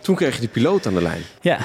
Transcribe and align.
Toen 0.00 0.14
kreeg 0.14 0.34
je 0.34 0.40
de 0.40 0.48
piloot 0.48 0.86
aan 0.86 0.94
de 0.94 1.02
lijn. 1.02 1.22
Ja. 1.40 1.58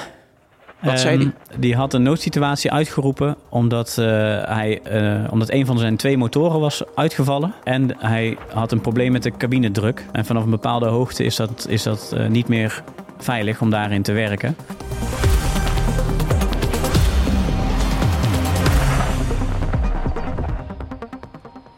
Wat 0.80 1.00
zei 1.00 1.18
die? 1.18 1.32
Ehm, 1.50 1.60
Die 1.60 1.76
had 1.76 1.94
een 1.94 2.02
noodsituatie 2.02 2.72
uitgeroepen 2.72 3.36
omdat, 3.48 3.98
eh, 3.98 4.06
hij, 4.44 4.80
eh, 4.82 5.32
omdat 5.32 5.50
een 5.50 5.66
van 5.66 5.78
zijn 5.78 5.96
twee 5.96 6.16
motoren 6.16 6.60
was 6.60 6.82
uitgevallen. 6.94 7.54
En 7.64 7.96
hij 7.98 8.36
had 8.52 8.72
een 8.72 8.80
probleem 8.80 9.12
met 9.12 9.22
de 9.22 9.36
cabinedruk. 9.36 10.06
En 10.12 10.24
vanaf 10.24 10.44
een 10.44 10.50
bepaalde 10.50 10.86
hoogte 10.86 11.24
is 11.24 11.36
dat, 11.36 11.66
is 11.68 11.82
dat 11.82 12.12
eh, 12.16 12.26
niet 12.26 12.48
meer 12.48 12.82
veilig 13.18 13.60
om 13.60 13.70
daarin 13.70 14.02
te 14.02 14.12
werken. 14.12 14.56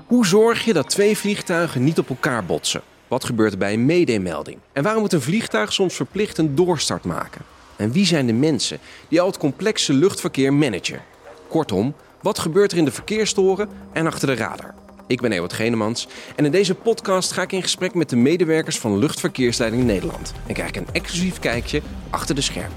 Hoe 0.06 0.26
zorg 0.26 0.64
je 0.64 0.72
dat 0.72 0.90
twee 0.90 1.16
vliegtuigen 1.18 1.84
niet 1.84 1.98
op 1.98 2.08
elkaar 2.08 2.44
botsen? 2.44 2.80
Wat 3.08 3.24
gebeurt 3.24 3.52
er 3.52 3.58
bij 3.58 3.72
een 3.72 3.84
mayday-melding? 3.84 4.58
En 4.72 4.82
waarom 4.82 5.02
moet 5.02 5.12
een 5.12 5.20
vliegtuig 5.20 5.72
soms 5.72 5.94
verplicht 5.94 6.38
een 6.38 6.54
doorstart 6.54 7.04
maken? 7.04 7.40
En 7.76 7.92
wie 7.92 8.06
zijn 8.06 8.26
de 8.26 8.32
mensen 8.32 8.78
die 9.08 9.20
al 9.20 9.26
het 9.26 9.38
complexe 9.38 9.92
luchtverkeer 9.92 10.52
managen? 10.52 11.00
Kortom, 11.48 11.94
wat 12.22 12.38
gebeurt 12.38 12.72
er 12.72 12.78
in 12.78 12.84
de 12.84 12.92
verkeerstoren 12.92 13.68
en 13.92 14.06
achter 14.06 14.28
de 14.28 14.34
radar? 14.34 14.74
Ik 15.06 15.20
ben 15.20 15.32
Ewart 15.32 15.52
Genemans 15.52 16.08
en 16.36 16.44
in 16.44 16.50
deze 16.50 16.74
podcast 16.74 17.32
ga 17.32 17.42
ik 17.42 17.52
in 17.52 17.62
gesprek 17.62 17.94
met 17.94 18.08
de 18.08 18.16
medewerkers 18.16 18.78
van 18.78 18.98
Luchtverkeersleiding 18.98 19.84
Nederland. 19.84 20.32
En 20.46 20.54
krijg 20.54 20.74
een 20.74 20.86
exclusief 20.92 21.38
kijkje 21.38 21.82
achter 22.10 22.34
de 22.34 22.40
schermen. 22.40 22.76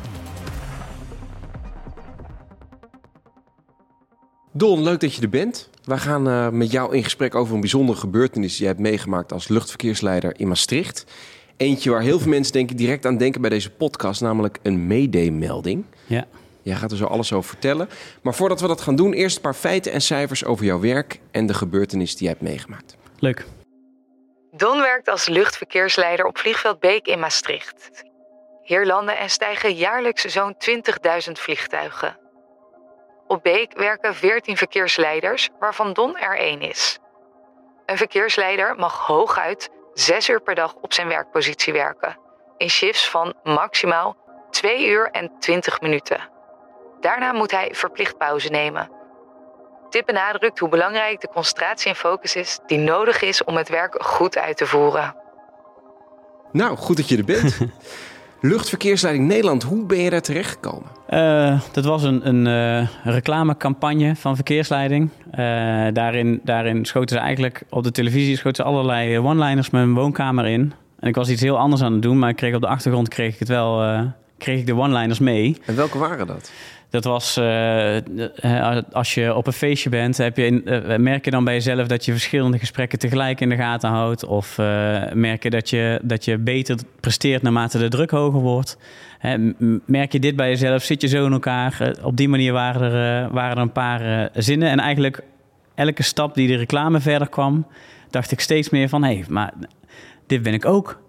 Don, 4.53 4.83
leuk 4.83 4.99
dat 4.99 5.15
je 5.15 5.21
er 5.21 5.29
bent. 5.29 5.69
We 5.83 5.97
gaan 5.97 6.29
eh, 6.29 6.49
met 6.49 6.71
jou 6.71 6.95
in 6.95 7.03
gesprek 7.03 7.35
over 7.35 7.53
een 7.53 7.59
bijzondere 7.59 7.97
gebeurtenis 7.97 8.51
die 8.51 8.61
je 8.61 8.67
hebt 8.67 8.79
meegemaakt 8.79 9.31
als 9.31 9.47
luchtverkeersleider 9.47 10.39
in 10.39 10.47
Maastricht. 10.47 11.05
Eentje 11.57 11.89
waar 11.89 12.01
heel 12.01 12.19
veel 12.19 12.29
mensen 12.29 12.53
denk 12.53 12.71
ik 12.71 12.77
direct 12.77 13.05
aan 13.05 13.17
denken 13.17 13.41
bij 13.41 13.49
deze 13.49 13.69
podcast, 13.69 14.21
namelijk 14.21 14.59
een 14.61 14.87
Mayday-melding. 14.87 15.85
Ja. 16.05 16.25
Jij 16.61 16.75
gaat 16.75 16.91
er 16.91 16.97
zo 16.97 17.05
alles 17.05 17.33
over 17.33 17.49
vertellen. 17.49 17.89
Maar 18.21 18.35
voordat 18.35 18.61
we 18.61 18.67
dat 18.67 18.81
gaan 18.81 18.95
doen, 18.95 19.13
eerst 19.13 19.35
een 19.35 19.41
paar 19.41 19.53
feiten 19.53 19.91
en 19.91 20.01
cijfers 20.01 20.45
over 20.45 20.65
jouw 20.65 20.79
werk 20.79 21.19
en 21.31 21.45
de 21.45 21.53
gebeurtenis 21.53 22.15
die 22.15 22.23
je 22.23 22.33
hebt 22.33 22.41
meegemaakt. 22.41 22.95
Leuk. 23.19 23.45
Don 24.51 24.81
werkt 24.81 25.09
als 25.09 25.27
luchtverkeersleider 25.27 26.25
op 26.25 26.37
vliegveld 26.37 26.79
Beek 26.79 27.07
in 27.07 27.19
Maastricht. 27.19 28.03
Hier 28.63 28.85
landen 28.85 29.17
en 29.17 29.29
stijgen 29.29 29.73
jaarlijks 29.73 30.23
zo'n 30.25 30.55
20.000 31.25 31.31
vliegtuigen. 31.31 32.17
Op 33.31 33.43
Beek 33.43 33.77
werken 33.77 34.15
14 34.15 34.57
verkeersleiders, 34.57 35.49
waarvan 35.59 35.93
Don 35.93 36.17
er 36.17 36.37
één 36.37 36.61
is. 36.61 36.99
Een 37.85 37.97
verkeersleider 37.97 38.75
mag 38.75 39.07
hooguit 39.07 39.69
6 39.93 40.29
uur 40.29 40.41
per 40.41 40.55
dag 40.55 40.73
op 40.73 40.93
zijn 40.93 41.07
werkpositie 41.07 41.73
werken, 41.73 42.17
in 42.57 42.69
shifts 42.69 43.09
van 43.09 43.33
maximaal 43.43 44.15
2 44.49 44.87
uur 44.87 45.09
en 45.11 45.31
20 45.39 45.81
minuten. 45.81 46.29
Daarna 46.99 47.31
moet 47.31 47.51
hij 47.51 47.69
verplicht 47.73 48.17
pauze 48.17 48.49
nemen. 48.49 48.91
Dit 49.89 50.05
benadrukt 50.05 50.59
hoe 50.59 50.69
belangrijk 50.69 51.21
de 51.21 51.27
concentratie 51.27 51.89
en 51.89 51.95
focus 51.95 52.35
is 52.35 52.59
die 52.65 52.77
nodig 52.77 53.21
is 53.21 53.43
om 53.43 53.55
het 53.55 53.69
werk 53.69 54.03
goed 54.03 54.37
uit 54.37 54.57
te 54.57 54.65
voeren. 54.65 55.15
Nou, 56.51 56.77
goed 56.77 56.97
dat 56.97 57.09
je 57.09 57.17
er 57.17 57.25
bent. 57.25 57.57
Luchtverkeersleiding 58.43 59.27
Nederland, 59.27 59.63
hoe 59.63 59.85
ben 59.85 59.97
je 59.97 60.09
daar 60.09 60.21
terechtgekomen? 60.21 60.89
Eh, 61.07 61.61
dat 61.71 61.85
was 61.85 62.03
een, 62.03 62.27
een 62.27 62.47
eh, 62.47 62.87
reclamecampagne 63.03 64.15
van 64.15 64.35
verkeersleiding. 64.35 65.09
Eh, 65.31 65.37
daarin, 65.93 66.41
daarin 66.43 66.85
schoten 66.85 67.15
ze 67.15 67.21
eigenlijk 67.21 67.63
op 67.69 67.83
de 67.83 67.91
televisie 67.91 68.37
schoten 68.37 68.63
ze 68.63 68.69
allerlei 68.71 69.19
one-liners 69.19 69.69
mijn 69.69 69.93
woonkamer 69.93 70.45
in. 70.45 70.73
En 70.99 71.07
ik 71.07 71.15
was 71.15 71.29
iets 71.29 71.41
heel 71.41 71.57
anders 71.57 71.81
aan 71.81 71.93
het 71.93 72.01
doen, 72.01 72.19
maar 72.19 72.29
ik 72.29 72.35
kreeg 72.35 72.55
op 72.55 72.61
de 72.61 72.67
achtergrond 72.67 73.07
kreeg 73.07 73.33
ik 73.33 73.39
het 73.39 73.47
wel, 73.47 74.03
kreeg 74.37 74.59
ik 74.59 74.65
de 74.65 74.75
one-liners 74.75 75.19
mee. 75.19 75.57
En 75.65 75.75
welke 75.75 75.97
waren 75.97 76.27
dat? 76.27 76.51
Dat 76.91 77.03
was 77.03 77.37
eh, 77.37 77.97
eh, 77.97 78.83
als 78.91 79.13
je 79.13 79.35
op 79.35 79.47
een 79.47 79.53
feestje 79.53 79.89
bent, 79.89 80.17
heb 80.17 80.37
je 80.37 80.45
in, 80.45 80.65
eh, 80.65 80.97
merk 80.97 81.25
je 81.25 81.31
dan 81.31 81.43
bij 81.43 81.53
jezelf 81.53 81.87
dat 81.87 82.05
je 82.05 82.11
verschillende 82.11 82.59
gesprekken 82.59 82.99
tegelijk 82.99 83.41
in 83.41 83.49
de 83.49 83.55
gaten 83.55 83.89
houdt. 83.89 84.25
Of 84.25 84.57
eh, 84.57 85.01
merk 85.13 85.43
je 85.43 85.49
dat, 85.49 85.69
je 85.69 85.99
dat 86.03 86.25
je 86.25 86.37
beter 86.37 86.77
presteert 86.99 87.41
naarmate 87.41 87.77
de 87.77 87.87
druk 87.87 88.11
hoger 88.11 88.39
wordt. 88.39 88.77
Hè, 89.21 89.53
merk 89.85 90.11
je 90.11 90.19
dit 90.19 90.35
bij 90.35 90.49
jezelf? 90.49 90.83
Zit 90.83 91.01
je 91.01 91.07
zo 91.07 91.25
in 91.25 91.31
elkaar? 91.31 91.77
Eh, 91.79 92.05
op 92.05 92.17
die 92.17 92.29
manier 92.29 92.53
waren 92.53 92.81
er, 92.81 93.25
eh, 93.25 93.31
waren 93.31 93.55
er 93.55 93.61
een 93.61 93.71
paar 93.71 94.01
eh, 94.01 94.29
zinnen. 94.33 94.69
En 94.69 94.79
eigenlijk 94.79 95.23
elke 95.75 96.03
stap 96.03 96.35
die 96.35 96.47
de 96.47 96.55
reclame 96.55 96.99
verder 96.99 97.29
kwam, 97.29 97.65
dacht 98.09 98.31
ik 98.31 98.39
steeds 98.39 98.69
meer 98.69 98.89
van 98.89 99.03
hé, 99.03 99.13
hey, 99.13 99.25
maar 99.29 99.53
dit 100.27 100.41
ben 100.41 100.53
ik 100.53 100.65
ook. 100.65 101.01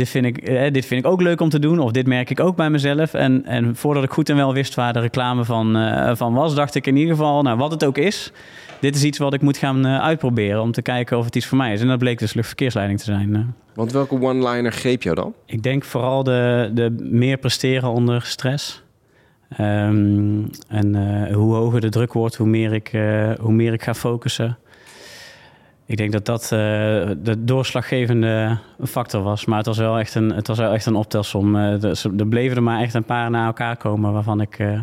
Dit 0.00 0.08
vind, 0.08 0.26
ik, 0.26 0.38
eh, 0.38 0.72
dit 0.72 0.86
vind 0.86 1.04
ik 1.04 1.10
ook 1.10 1.20
leuk 1.20 1.40
om 1.40 1.48
te 1.48 1.58
doen, 1.58 1.78
of 1.78 1.90
dit 1.90 2.06
merk 2.06 2.30
ik 2.30 2.40
ook 2.40 2.56
bij 2.56 2.70
mezelf. 2.70 3.14
En, 3.14 3.44
en 3.44 3.76
voordat 3.76 4.04
ik 4.04 4.10
goed 4.10 4.28
en 4.28 4.36
wel 4.36 4.52
wist 4.52 4.74
waar 4.74 4.92
de 4.92 5.00
reclame 5.00 5.44
van, 5.44 5.76
eh, 5.76 6.16
van 6.16 6.34
was, 6.34 6.54
dacht 6.54 6.74
ik 6.74 6.86
in 6.86 6.96
ieder 6.96 7.14
geval, 7.14 7.42
nou, 7.42 7.58
wat 7.58 7.70
het 7.70 7.84
ook 7.84 7.98
is, 7.98 8.32
dit 8.80 8.94
is 8.94 9.04
iets 9.04 9.18
wat 9.18 9.34
ik 9.34 9.40
moet 9.40 9.56
gaan 9.56 9.86
eh, 9.86 10.00
uitproberen 10.00 10.62
om 10.62 10.72
te 10.72 10.82
kijken 10.82 11.18
of 11.18 11.24
het 11.24 11.36
iets 11.36 11.46
voor 11.46 11.58
mij 11.58 11.72
is. 11.72 11.80
En 11.80 11.88
dat 11.88 11.98
bleek 11.98 12.18
dus 12.18 12.34
luchtverkeersleiding 12.34 12.98
te 12.98 13.04
zijn. 13.04 13.54
Want 13.74 13.92
welke 13.92 14.20
one-liner 14.20 14.72
greep 14.72 15.02
jou 15.02 15.16
dan? 15.16 15.34
Ik 15.46 15.62
denk 15.62 15.84
vooral 15.84 16.22
de, 16.22 16.70
de 16.74 16.94
meer 16.98 17.36
presteren 17.36 17.88
onder 17.88 18.22
stress. 18.22 18.82
Ehm, 19.48 20.42
en 20.68 21.32
hoe 21.32 21.54
hoger 21.54 21.80
de 21.80 21.88
druk 21.88 22.12
wordt, 22.12 22.36
hoe 22.36 22.46
meer 22.46 22.72
ik, 22.72 22.90
hoe 23.40 23.52
meer 23.52 23.72
ik 23.72 23.82
ga 23.82 23.94
focussen. 23.94 24.58
Ik 25.90 25.96
denk 25.96 26.12
dat 26.12 26.24
dat 26.24 26.42
eh, 26.42 26.48
de 27.22 27.36
doorslaggevende 27.38 28.58
factor 28.84 29.22
was. 29.22 29.44
Maar 29.44 29.56
het 29.56 29.66
was 29.66 29.78
wel 29.78 29.98
echt 29.98 30.14
een, 30.14 30.30
het 30.30 30.46
was 30.46 30.58
wel 30.58 30.72
echt 30.72 30.86
een 30.86 30.94
optelsom. 30.94 31.56
Eh, 31.56 31.84
er, 31.84 32.10
er 32.16 32.26
bleven 32.26 32.56
er 32.56 32.62
maar 32.62 32.80
echt 32.80 32.94
een 32.94 33.04
paar 33.04 33.30
na 33.30 33.46
elkaar 33.46 33.76
komen 33.76 34.12
waarvan 34.12 34.40
ik, 34.40 34.58
eh, 34.58 34.80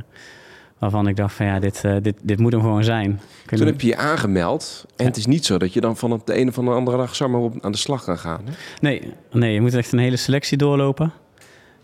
waarvan 0.78 1.08
ik 1.08 1.16
dacht 1.16 1.36
van 1.36 1.46
ja, 1.46 1.60
dit, 1.60 1.84
dit, 2.02 2.16
dit 2.22 2.40
moet 2.40 2.52
hem 2.52 2.62
gewoon 2.62 2.84
zijn. 2.84 3.22
Toen 3.46 3.66
heb 3.66 3.82
je 3.82 3.88
je 3.88 3.98
aangemeld. 3.98 4.86
En 4.96 5.06
het 5.06 5.18
is 5.18 5.26
niet 5.26 5.46
zo 5.46 5.58
dat 5.58 5.74
je 5.74 5.82
dan 5.82 5.98
van 5.98 6.12
op 6.12 6.26
de 6.28 6.40
een 6.40 6.48
of 6.48 6.56
de 6.56 6.62
andere 6.62 6.98
dag 6.98 7.16
zomaar 7.16 7.42
op, 7.42 7.56
aan 7.62 7.72
de 7.72 7.78
slag 7.78 8.04
kan 8.04 8.18
gaan. 8.18 8.42
Hè? 8.46 8.52
Nee, 8.82 9.14
nee, 9.32 9.54
je 9.54 9.62
moet 9.62 9.74
echt 9.74 9.92
een 9.92 10.00
hele 10.00 10.18
selectie 10.18 10.58
doorlopen. 10.58 11.14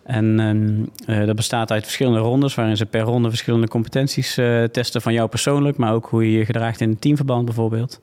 En 0.03 0.39
ehm, 0.39 1.19
eh, 1.19 1.25
dat 1.25 1.35
bestaat 1.35 1.71
uit 1.71 1.83
verschillende 1.83 2.19
rondes, 2.19 2.55
waarin 2.55 2.77
ze 2.77 2.85
per 2.85 3.01
ronde 3.01 3.29
verschillende 3.29 3.67
competenties 3.67 4.33
testen 4.71 5.01
van 5.01 5.13
jou 5.13 5.29
persoonlijk, 5.29 5.77
maar 5.77 5.93
ook 5.93 6.05
hoe 6.05 6.31
je 6.31 6.37
je 6.37 6.45
gedraagt 6.45 6.81
in 6.81 6.89
een 6.89 6.99
teamverband 6.99 7.45
bijvoorbeeld. 7.45 8.01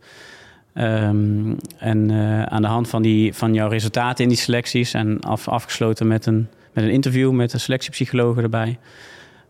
Ehm, 0.72 1.54
en 1.78 2.10
eh, 2.10 2.42
aan 2.42 2.62
de 2.62 2.68
hand 2.68 2.88
van, 2.88 3.02
die, 3.02 3.34
van 3.34 3.54
jouw 3.54 3.68
resultaten 3.68 4.22
in 4.22 4.28
die 4.28 4.38
selecties 4.38 4.94
en 4.94 5.20
af, 5.20 5.48
afgesloten 5.48 6.06
met 6.06 6.26
een, 6.26 6.48
met 6.72 6.84
een 6.84 6.90
interview 6.90 7.32
met 7.32 7.52
een 7.52 7.60
selectiepsycholoog 7.60 8.36
erbij, 8.36 8.78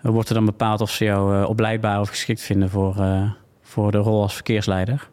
wordt 0.01 0.29
er 0.29 0.35
dan 0.35 0.45
bepaald 0.45 0.81
of 0.81 0.91
ze 0.91 1.05
jou 1.05 1.37
eh, 1.37 1.49
opleidbaar 1.49 2.01
of 2.01 2.09
geschikt 2.09 2.41
vinden 2.41 2.71
voor, 2.71 2.97
eh, 2.97 3.31
voor 3.63 3.93
de 3.93 3.99
rol 3.99 4.23
als 4.23 4.35
verkeersleider. 4.35 5.09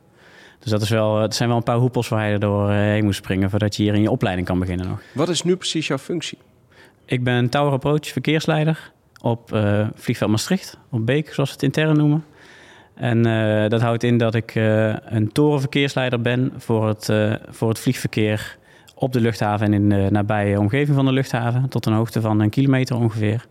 Dus 0.59 0.71
dat 0.71 0.81
is 0.81 0.89
wel, 0.89 1.21
het 1.21 1.35
zijn 1.35 1.49
wel 1.49 1.57
een 1.57 1.63
paar 1.63 1.77
hoepels 1.77 2.07
waar 2.07 2.27
je 2.27 2.33
er 2.33 2.39
doorheen 2.39 3.03
moet 3.03 3.15
springen 3.15 3.49
voordat 3.49 3.75
je 3.75 3.83
hier 3.83 3.93
in 3.93 4.01
je 4.01 4.11
opleiding 4.11 4.47
kan 4.47 4.59
beginnen 4.59 4.87
nog. 4.87 5.01
Wat 5.13 5.29
is 5.29 5.43
nu 5.43 5.55
precies 5.55 5.87
jouw 5.87 5.97
functie? 5.97 6.37
Ik 7.05 7.23
ben 7.23 7.49
Tower 7.49 7.71
Approach 7.71 8.07
verkeersleider 8.07 8.91
op 9.21 9.57
vliegveld 9.95 10.31
Maastricht, 10.31 10.77
op 10.89 11.05
Beek, 11.05 11.33
zoals 11.33 11.49
we 11.49 11.55
het 11.55 11.63
intern 11.63 11.97
noemen. 11.97 12.25
En 12.97 13.25
eh, 13.25 13.69
dat 13.69 13.81
houdt 13.81 14.03
in 14.03 14.17
dat 14.17 14.35
ik 14.35 14.55
eh, 14.55 14.93
een 15.05 15.31
torenverkeersleider 15.31 16.21
ben 16.21 16.53
voor 16.57 16.87
het, 16.87 17.09
eh, 17.09 17.33
voor 17.49 17.69
het 17.69 17.79
vliegverkeer 17.79 18.57
op 18.95 19.13
de 19.13 19.21
luchthaven 19.21 19.65
en 19.65 19.73
in 19.73 19.89
de 19.89 20.07
nabije 20.11 20.59
omgeving 20.59 20.95
van 20.95 21.05
de 21.05 21.11
luchthaven, 21.11 21.69
tot 21.69 21.85
een 21.85 21.93
hoogte 21.93 22.21
van 22.21 22.39
een 22.39 22.49
kilometer 22.49 22.95
ongeveer. 22.95 23.45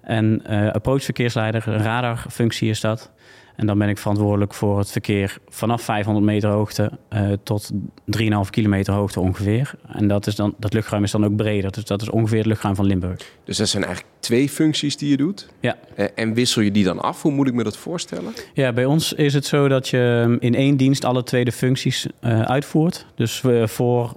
En 0.00 0.40
eh 0.46 0.70
approach 0.72 1.02
verkeersleider, 1.02 1.68
een 1.68 1.82
radarfunctie 1.82 2.68
is 2.68 2.80
dat. 2.80 3.10
En 3.56 3.66
dan 3.66 3.78
ben 3.78 3.88
ik 3.88 3.98
verantwoordelijk 3.98 4.54
voor 4.54 4.78
het 4.78 4.90
verkeer 4.90 5.38
vanaf 5.48 5.82
500 5.82 6.26
meter 6.26 6.50
hoogte 6.50 6.90
eh, 7.08 7.32
tot 7.42 7.70
3,5 8.18 8.50
kilometer 8.50 8.94
hoogte 8.94 9.20
ongeveer. 9.20 9.74
En 9.86 10.08
dat, 10.08 10.26
is 10.26 10.34
dan, 10.34 10.54
dat 10.58 10.72
luchtruim 10.72 11.02
is 11.04 11.10
dan 11.10 11.24
ook 11.24 11.36
breder. 11.36 11.72
Dus 11.72 11.84
dat 11.84 12.02
is 12.02 12.10
ongeveer 12.10 12.38
het 12.38 12.46
luchtruim 12.46 12.74
van 12.74 12.84
Limburg. 12.84 13.30
Dus 13.44 13.56
dat 13.56 13.68
zijn 13.68 13.84
eigenlijk 13.84 14.14
twee 14.20 14.48
functies 14.48 14.96
die 14.96 15.10
je 15.10 15.16
doet. 15.16 15.48
Ja. 15.60 15.76
Eh, 15.96 16.06
En 16.14 16.34
wissel 16.34 16.62
je 16.62 16.70
die 16.70 16.84
dan 16.84 17.00
af? 17.00 17.22
Hoe 17.22 17.32
moet 17.32 17.46
ik 17.48 17.54
me 17.54 17.62
dat 17.62 17.76
voorstellen? 17.76 18.32
Ja, 18.54 18.72
bij 18.72 18.84
ons 18.84 19.12
is 19.12 19.34
het 19.34 19.46
zo 19.46 19.68
dat 19.68 19.88
je 19.88 20.36
in 20.40 20.54
één 20.54 20.76
dienst 20.76 21.04
alle 21.04 21.22
twee 21.22 21.44
de 21.44 21.52
functies 21.52 22.06
eh, 22.20 22.40
uitvoert. 22.40 23.06
Dus 23.14 23.42
voor 23.64 24.12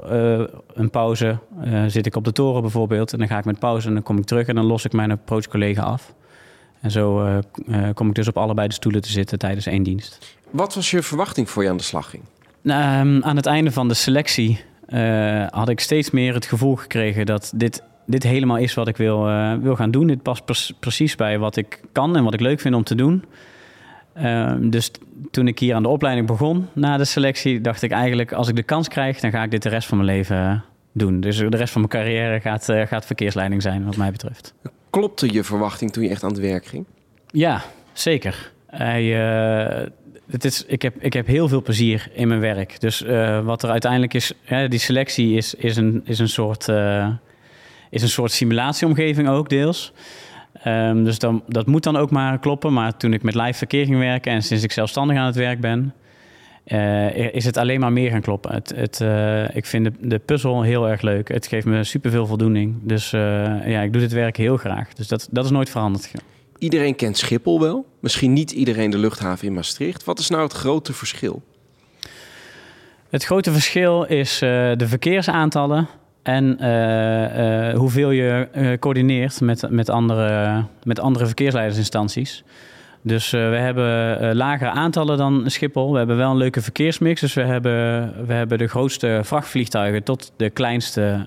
een 0.74 0.90
pauze 0.90 1.38
zit 1.88 2.06
ik 2.06 2.16
op 2.16 2.24
de 2.24 2.32
toren 2.32 2.62
bijvoorbeeld. 2.62 3.14
En 3.14 3.20
dan 3.20 3.28
ga 3.28 3.38
ik 3.38 3.46
met 3.46 3.60
pauze 3.60 3.88
en 3.88 3.94
dan 3.94 4.04
kom 4.04 4.18
ik 4.18 4.26
terug 4.26 4.48
en 4.48 4.56
dan 4.56 4.66
los 4.66 4.86
ik 4.86 4.94
mijn 4.94 5.12
approach-collega 5.12 5.82
af. 5.82 6.14
En 6.82 6.92
zo 6.92 7.26
eh, 7.26 7.38
eh, 7.68 7.94
kom 7.94 8.08
ik 8.08 8.16
dus 8.16 8.28
op 8.28 8.38
allebei 8.38 8.68
de 8.68 8.74
stoelen 8.74 9.02
te 9.02 9.12
zitten 9.12 9.40
tijdens 9.40 9.66
één 9.66 9.84
dienst. 9.84 10.36
Wat 10.50 10.76
was 10.76 10.92
je 10.92 11.04
verwachting 11.04 11.50
voor 11.50 11.64
je 11.64 11.70
aan 11.70 11.78
de 11.78 11.84
slag 11.84 12.10
ging? 12.10 12.24
Nou, 12.62 12.82
ehm, 12.82 13.24
aan 13.24 13.36
het 13.36 13.46
einde 13.46 13.72
van 13.72 13.88
de 13.88 13.94
selectie 13.94 14.64
eh, 14.88 15.46
had 15.50 15.70
ik 15.70 15.80
steeds 15.80 16.12
meer 16.12 16.34
het 16.34 16.46
gevoel 16.46 16.76
gekregen 16.76 17.26
dat 17.26 17.52
dit, 17.56 17.84
dit 18.06 18.24
helemaal 18.24 18.58
is 18.58 18.74
wat 18.74 18.88
ik 18.88 18.98
wil, 18.98 19.24
wil 19.62 19.76
gaan 19.76 19.92
doen. 19.92 20.08
Dit 20.08 20.22
past 20.22 20.74
precies 20.80 21.16
bij 21.16 21.40
wat 21.40 21.56
ik 21.56 21.82
kan 21.92 22.16
en 22.16 22.24
wat 22.24 22.34
ik 22.34 22.40
leuk 22.40 22.60
vind 22.60 22.76
om 22.76 22.84
te 22.84 22.96
doen. 22.96 23.26
Ehm, 24.14 24.70
dus 24.70 24.92
toen 25.32 25.48
ik 25.48 25.60
hier 25.60 25.76
aan 25.76 25.84
de 25.84 25.90
opleiding 25.90 26.28
begon 26.28 26.68
na 26.74 26.98
de 26.98 27.06
selectie, 27.06 27.62
dacht 27.62 27.82
ik 27.82 27.92
eigenlijk: 27.92 28.32
als 28.32 28.48
ik 28.48 28.56
de 28.56 28.64
kans 28.64 28.88
krijg, 28.88 29.20
dan 29.20 29.32
ga 29.32 29.44
ik 29.44 29.52
dit 29.52 29.64
de 29.64 29.70
rest 29.70 29.88
van 29.88 29.98
mijn 29.98 30.10
leven 30.10 30.64
doen. 30.92 31.20
Dus 31.20 31.38
de 31.38 31.58
rest 31.58 31.72
van 31.72 31.82
mijn 31.82 31.94
carrière 31.94 32.40
gaat, 32.40 32.66
gaat 32.66 33.06
verkeersleiding 33.06 33.62
zijn, 33.62 33.86
wat 33.86 33.98
mij 33.98 34.12
betreft. 34.12 34.54
Klopte 34.98 35.34
je 35.34 35.44
verwachting 35.44 35.92
toen 35.92 36.04
je 36.04 36.10
echt 36.10 36.24
aan 36.24 36.32
het 36.32 36.40
werk 36.40 36.66
ging? 36.66 36.86
Ja, 37.28 37.64
zeker. 37.94 38.52
Hij, 38.68 39.04
het 40.30 40.46
is, 40.46 40.66
ik, 40.66 40.82
heb, 40.82 40.96
ik 41.00 41.14
heb 41.14 41.28
heel 41.28 41.48
veel 41.48 41.62
plezier 41.62 42.10
in 42.14 42.28
mijn 42.28 42.40
werk. 42.40 42.80
Dus 42.80 43.04
wat 43.44 43.64
er 43.64 43.70
uiteindelijk 43.70 44.14
is, 44.14 44.32
die 44.68 44.80
selectie 44.80 45.36
is, 45.36 45.54
is, 45.54 45.76
een, 45.76 46.02
is, 46.06 46.20
een 46.20 46.30
soort, 46.30 46.68
is 47.90 48.02
een 48.02 48.10
soort 48.10 48.32
simulatieomgeving 48.32 49.30
ook 49.30 49.50
deels. 49.50 49.94
Um, 50.68 51.04
dus 51.04 51.20
dan, 51.20 51.44
dat 51.48 51.68
moet 51.68 51.84
dan 51.84 51.98
ook 51.98 52.12
maar 52.12 52.40
kloppen. 52.40 52.74
Maar 52.74 52.98
toen 52.98 53.14
ik 53.14 53.24
met 53.24 53.36
live 53.36 53.54
verkeer 53.54 53.86
ging 53.86 53.98
werken 53.98 54.32
en 54.32 54.44
sinds 54.44 54.64
ik 54.64 54.72
zelfstandig 54.72 55.18
aan 55.18 55.26
het 55.26 55.36
werk 55.36 55.60
ben, 55.60 55.94
uh, 56.68 57.34
is 57.34 57.46
het 57.46 57.58
alleen 57.58 57.80
maar 57.80 57.92
meer 57.92 58.12
gaan 58.12 58.22
kloppen. 58.22 58.54
Het, 58.54 58.74
het, 58.76 59.00
uh, 59.02 59.56
ik 59.56 59.66
vind 59.66 59.86
de, 59.86 59.92
de, 60.00 60.20
puzzel 60.20 60.62
heel 60.62 60.90
erg 60.90 61.02
leuk. 61.02 61.28
Het 61.28 61.48
geeft 61.48 61.66
me 61.66 61.84
superveel 61.84 62.28
voldoening. 62.28 62.76
Dus 62.82 63.14
uh, 63.14 63.22
ja, 63.70 63.82
ik 63.82 63.92
doe 63.94 64.02
dit 64.02 64.12
werk 64.12 64.38
heel 64.38 64.58
graag. 64.58 64.94
Dus 64.94 65.08
dat, 65.08 65.28
dat 65.32 65.46
is 65.46 65.52
nooit 65.52 65.70
veranderd. 65.70 66.12
Iedereen 66.58 66.96
kent 66.96 67.18
Schiphol 67.18 67.60
wel. 67.60 67.86
Misschien 68.00 68.34
niet 68.34 68.52
iedereen 68.52 68.90
de 68.90 68.98
luchthaven 68.98 69.48
in 69.48 69.54
Maastricht. 69.54 70.04
Wat 70.04 70.20
is 70.20 70.30
nou 70.30 70.44
het 70.44 70.54
grote 70.54 70.94
verschil? 70.94 71.42
Het 73.10 73.24
grote 73.24 73.52
verschil 73.52 74.04
is 74.04 74.40
de 74.40 74.86
verkeersaantallen 74.88 75.88
en 76.24 76.46
hoeveel 77.76 78.12
je 78.12 78.78
coördineert 78.80 79.42
met, 79.42 79.70
met, 79.70 79.90
andere, 79.90 80.64
met 80.84 81.00
andere 81.00 81.26
verkeersleidersinstanties. 81.26 82.44
Dus 83.08 83.30
we 83.30 83.38
hebben 83.38 84.36
lagere 84.36 84.70
aantallen 84.70 85.18
dan 85.18 85.44
Schiphol. 85.46 85.92
We 85.92 85.98
hebben 85.98 86.18
wel 86.18 86.32
een 86.32 86.38
leuke 86.38 86.62
verkeersmix. 86.62 87.22
Dus 87.22 87.34
we 87.34 87.42
hebben, 87.42 87.72
we 88.26 88.34
hebben 88.34 88.58
de 88.58 88.68
grootste 88.68 89.20
vrachtvliegtuigen 89.24 90.04
tot 90.04 90.32
de 90.38 90.50
kleinste 90.50 91.26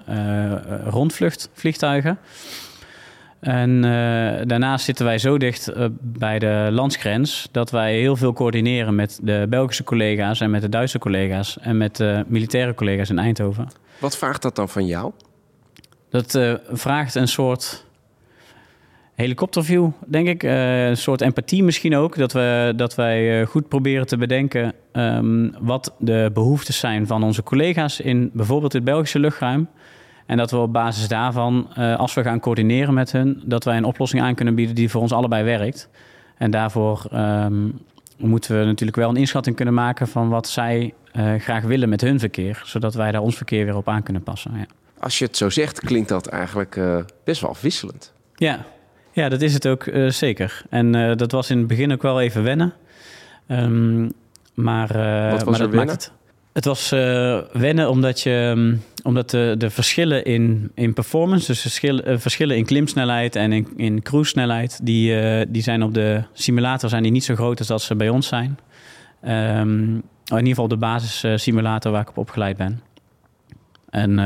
rondvluchtvliegtuigen. 0.84 2.18
En 3.40 3.80
daarnaast 4.46 4.84
zitten 4.84 5.04
wij 5.04 5.18
zo 5.18 5.38
dicht 5.38 5.72
bij 6.00 6.38
de 6.38 6.68
landsgrens 6.70 7.48
dat 7.52 7.70
wij 7.70 7.98
heel 7.98 8.16
veel 8.16 8.32
coördineren 8.32 8.94
met 8.94 9.18
de 9.22 9.46
Belgische 9.48 9.84
collega's 9.84 10.40
en 10.40 10.50
met 10.50 10.62
de 10.62 10.68
Duitse 10.68 10.98
collega's 10.98 11.58
en 11.60 11.76
met 11.76 11.96
de 11.96 12.24
militaire 12.26 12.74
collega's 12.74 13.10
in 13.10 13.18
Eindhoven. 13.18 13.68
Wat 13.98 14.16
vraagt 14.16 14.42
dat 14.42 14.56
dan 14.56 14.68
van 14.68 14.86
jou? 14.86 15.12
Dat 16.10 16.38
vraagt 16.72 17.14
een 17.14 17.28
soort 17.28 17.84
helikopterview, 19.20 19.88
denk 20.06 20.28
ik. 20.28 20.42
Uh, 20.42 20.88
een 20.88 20.96
soort 20.96 21.20
empathie 21.20 21.62
misschien 21.62 21.96
ook. 21.96 22.16
Dat, 22.16 22.32
we, 22.32 22.72
dat 22.76 22.94
wij 22.94 23.40
uh, 23.40 23.46
goed 23.46 23.68
proberen 23.68 24.06
te 24.06 24.16
bedenken 24.16 24.72
um, 24.92 25.54
wat 25.60 25.94
de 25.98 26.30
behoeftes 26.34 26.78
zijn 26.78 27.06
van 27.06 27.22
onze 27.22 27.42
collega's 27.42 28.00
in 28.00 28.30
bijvoorbeeld 28.32 28.72
het 28.72 28.84
Belgische 28.84 29.18
luchtruim. 29.18 29.68
En 30.26 30.36
dat 30.36 30.50
we 30.50 30.56
op 30.56 30.72
basis 30.72 31.08
daarvan, 31.08 31.74
als 31.74 32.14
we 32.14 32.22
gaan 32.22 32.40
coördineren 32.40 32.94
met 32.94 33.12
hun, 33.12 33.42
dat 33.44 33.64
wij 33.64 33.76
een 33.76 33.84
oplossing 33.84 34.22
aan 34.22 34.34
kunnen 34.34 34.54
bieden 34.54 34.74
die 34.74 34.90
voor 34.90 35.00
ons 35.00 35.12
allebei 35.12 35.44
werkt. 35.44 35.88
En 36.36 36.50
daarvoor 36.50 37.06
um, 37.14 37.78
moeten 38.16 38.58
we 38.58 38.64
natuurlijk 38.64 38.96
wel 38.96 39.08
een 39.08 39.16
inschatting 39.16 39.56
kunnen 39.56 39.74
maken 39.74 40.08
van 40.08 40.28
wat 40.28 40.48
zij 40.48 40.94
uh, 41.12 41.34
graag 41.34 41.64
willen 41.64 41.88
met 41.88 42.00
hun 42.00 42.18
verkeer, 42.18 42.62
zodat 42.64 42.94
wij 42.94 43.12
daar 43.12 43.20
ons 43.20 43.36
verkeer 43.36 43.64
weer 43.64 43.76
op 43.76 43.88
aan 43.88 44.02
kunnen 44.02 44.22
passen. 44.22 44.52
Ja. 44.56 44.66
Als 45.00 45.18
je 45.18 45.24
het 45.24 45.36
zo 45.36 45.50
zegt, 45.50 45.80
klinkt 45.80 46.08
dat 46.08 46.26
eigenlijk 46.26 46.80
best 47.24 47.40
wel 47.40 47.50
afwisselend. 47.50 48.12
Ja. 48.34 48.64
Ja, 49.12 49.28
dat 49.28 49.42
is 49.42 49.54
het 49.54 49.66
ook 49.66 49.86
uh, 49.86 50.10
zeker. 50.10 50.62
En 50.70 51.16
dat 51.16 51.32
was 51.32 51.50
in 51.50 51.58
het 51.58 51.66
begin 51.66 51.92
ook 51.92 52.02
wel 52.02 52.20
even 52.20 52.42
wennen. 52.42 52.72
Um, 53.48 54.12
maar, 54.54 54.88
wat 55.30 55.42
was 55.42 55.68
maar? 55.68 55.86
Het, 55.86 56.12
het, 56.52 56.64
was 56.64 56.90
wennen 57.52 57.90
omdat, 57.90 58.20
je, 58.20 58.52
um, 58.56 58.82
omdat 59.02 59.30
de, 59.30 59.54
de 59.58 59.70
verschillen 59.70 60.24
in, 60.24 60.70
in 60.74 60.92
performance, 60.92 61.46
dus 61.46 61.60
verschillen, 61.60 62.20
verschillen 62.20 62.56
in 62.56 62.64
klimsnelheid 62.64 63.36
en 63.36 63.52
in, 63.52 63.68
in 63.76 64.02
cruise-snelheid, 64.02 64.80
die, 64.82 65.14
die 65.48 65.62
zijn 65.62 65.82
op 65.82 65.94
de 65.94 66.22
simulator 66.32 66.88
zijn 66.88 67.02
die 67.02 67.12
niet 67.12 67.24
zo 67.24 67.34
groot 67.34 67.58
als 67.58 67.68
dat 67.68 67.82
ze 67.82 67.96
bij 67.96 68.08
ons 68.08 68.26
zijn. 68.26 68.58
Um, 69.24 70.02
in 70.24 70.36
ieder 70.36 70.48
geval 70.48 70.68
de 70.68 70.76
basissimulator 70.76 71.92
waar 71.92 72.00
ik 72.02 72.08
op 72.08 72.18
opgeleid 72.18 72.56
ben. 72.56 72.80
En 73.90 74.16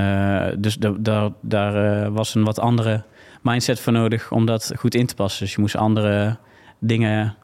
dus 0.60 0.76
daar, 0.98 1.30
daar 1.40 2.12
was 2.12 2.34
een 2.34 2.44
wat 2.44 2.58
andere 2.58 3.02
mindset 3.44 3.80
voor 3.80 3.92
nodig 3.92 4.32
om 4.32 4.46
dat 4.46 4.72
goed 4.78 4.94
in 4.94 5.06
te 5.06 5.14
passen. 5.14 5.44
Dus 5.44 5.54
je 5.54 5.60
moest 5.60 5.76
andere 5.76 6.38
dingen, 6.78 7.36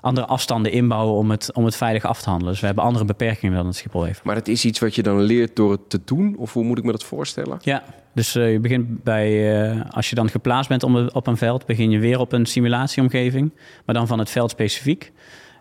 andere 0.00 0.26
afstanden 0.26 0.72
inbouwen 0.72 1.14
om 1.14 1.30
het, 1.30 1.54
om 1.54 1.64
het 1.64 1.76
veilig 1.76 2.04
af 2.04 2.22
te 2.22 2.28
handelen. 2.28 2.52
Dus 2.52 2.60
we 2.60 2.66
hebben 2.66 2.84
andere 2.84 3.04
beperkingen 3.04 3.56
dan 3.56 3.66
het 3.66 3.76
Schiphol 3.76 4.04
heeft. 4.04 4.22
Maar 4.22 4.34
het 4.34 4.48
is 4.48 4.64
iets 4.64 4.78
wat 4.78 4.94
je 4.94 5.02
dan 5.02 5.20
leert 5.20 5.56
door 5.56 5.70
het 5.70 5.90
te 5.90 6.00
doen? 6.04 6.36
Of 6.36 6.52
hoe 6.52 6.64
moet 6.64 6.78
ik 6.78 6.84
me 6.84 6.90
dat 6.90 7.04
voorstellen? 7.04 7.58
Ja, 7.62 7.84
dus 8.14 8.36
uh, 8.36 8.52
je 8.52 8.60
begint 8.60 9.04
bij, 9.04 9.84
als 9.90 10.08
je 10.08 10.14
dan 10.14 10.28
geplaatst 10.28 10.68
bent 10.68 11.12
op 11.12 11.26
een 11.26 11.36
veld, 11.36 11.66
begin 11.66 11.90
je 11.90 11.98
weer 11.98 12.18
op 12.18 12.32
een 12.32 12.46
simulatieomgeving, 12.46 13.52
maar 13.84 13.94
dan 13.94 14.06
van 14.06 14.18
het 14.18 14.30
veld 14.30 14.50
specifiek. 14.50 15.12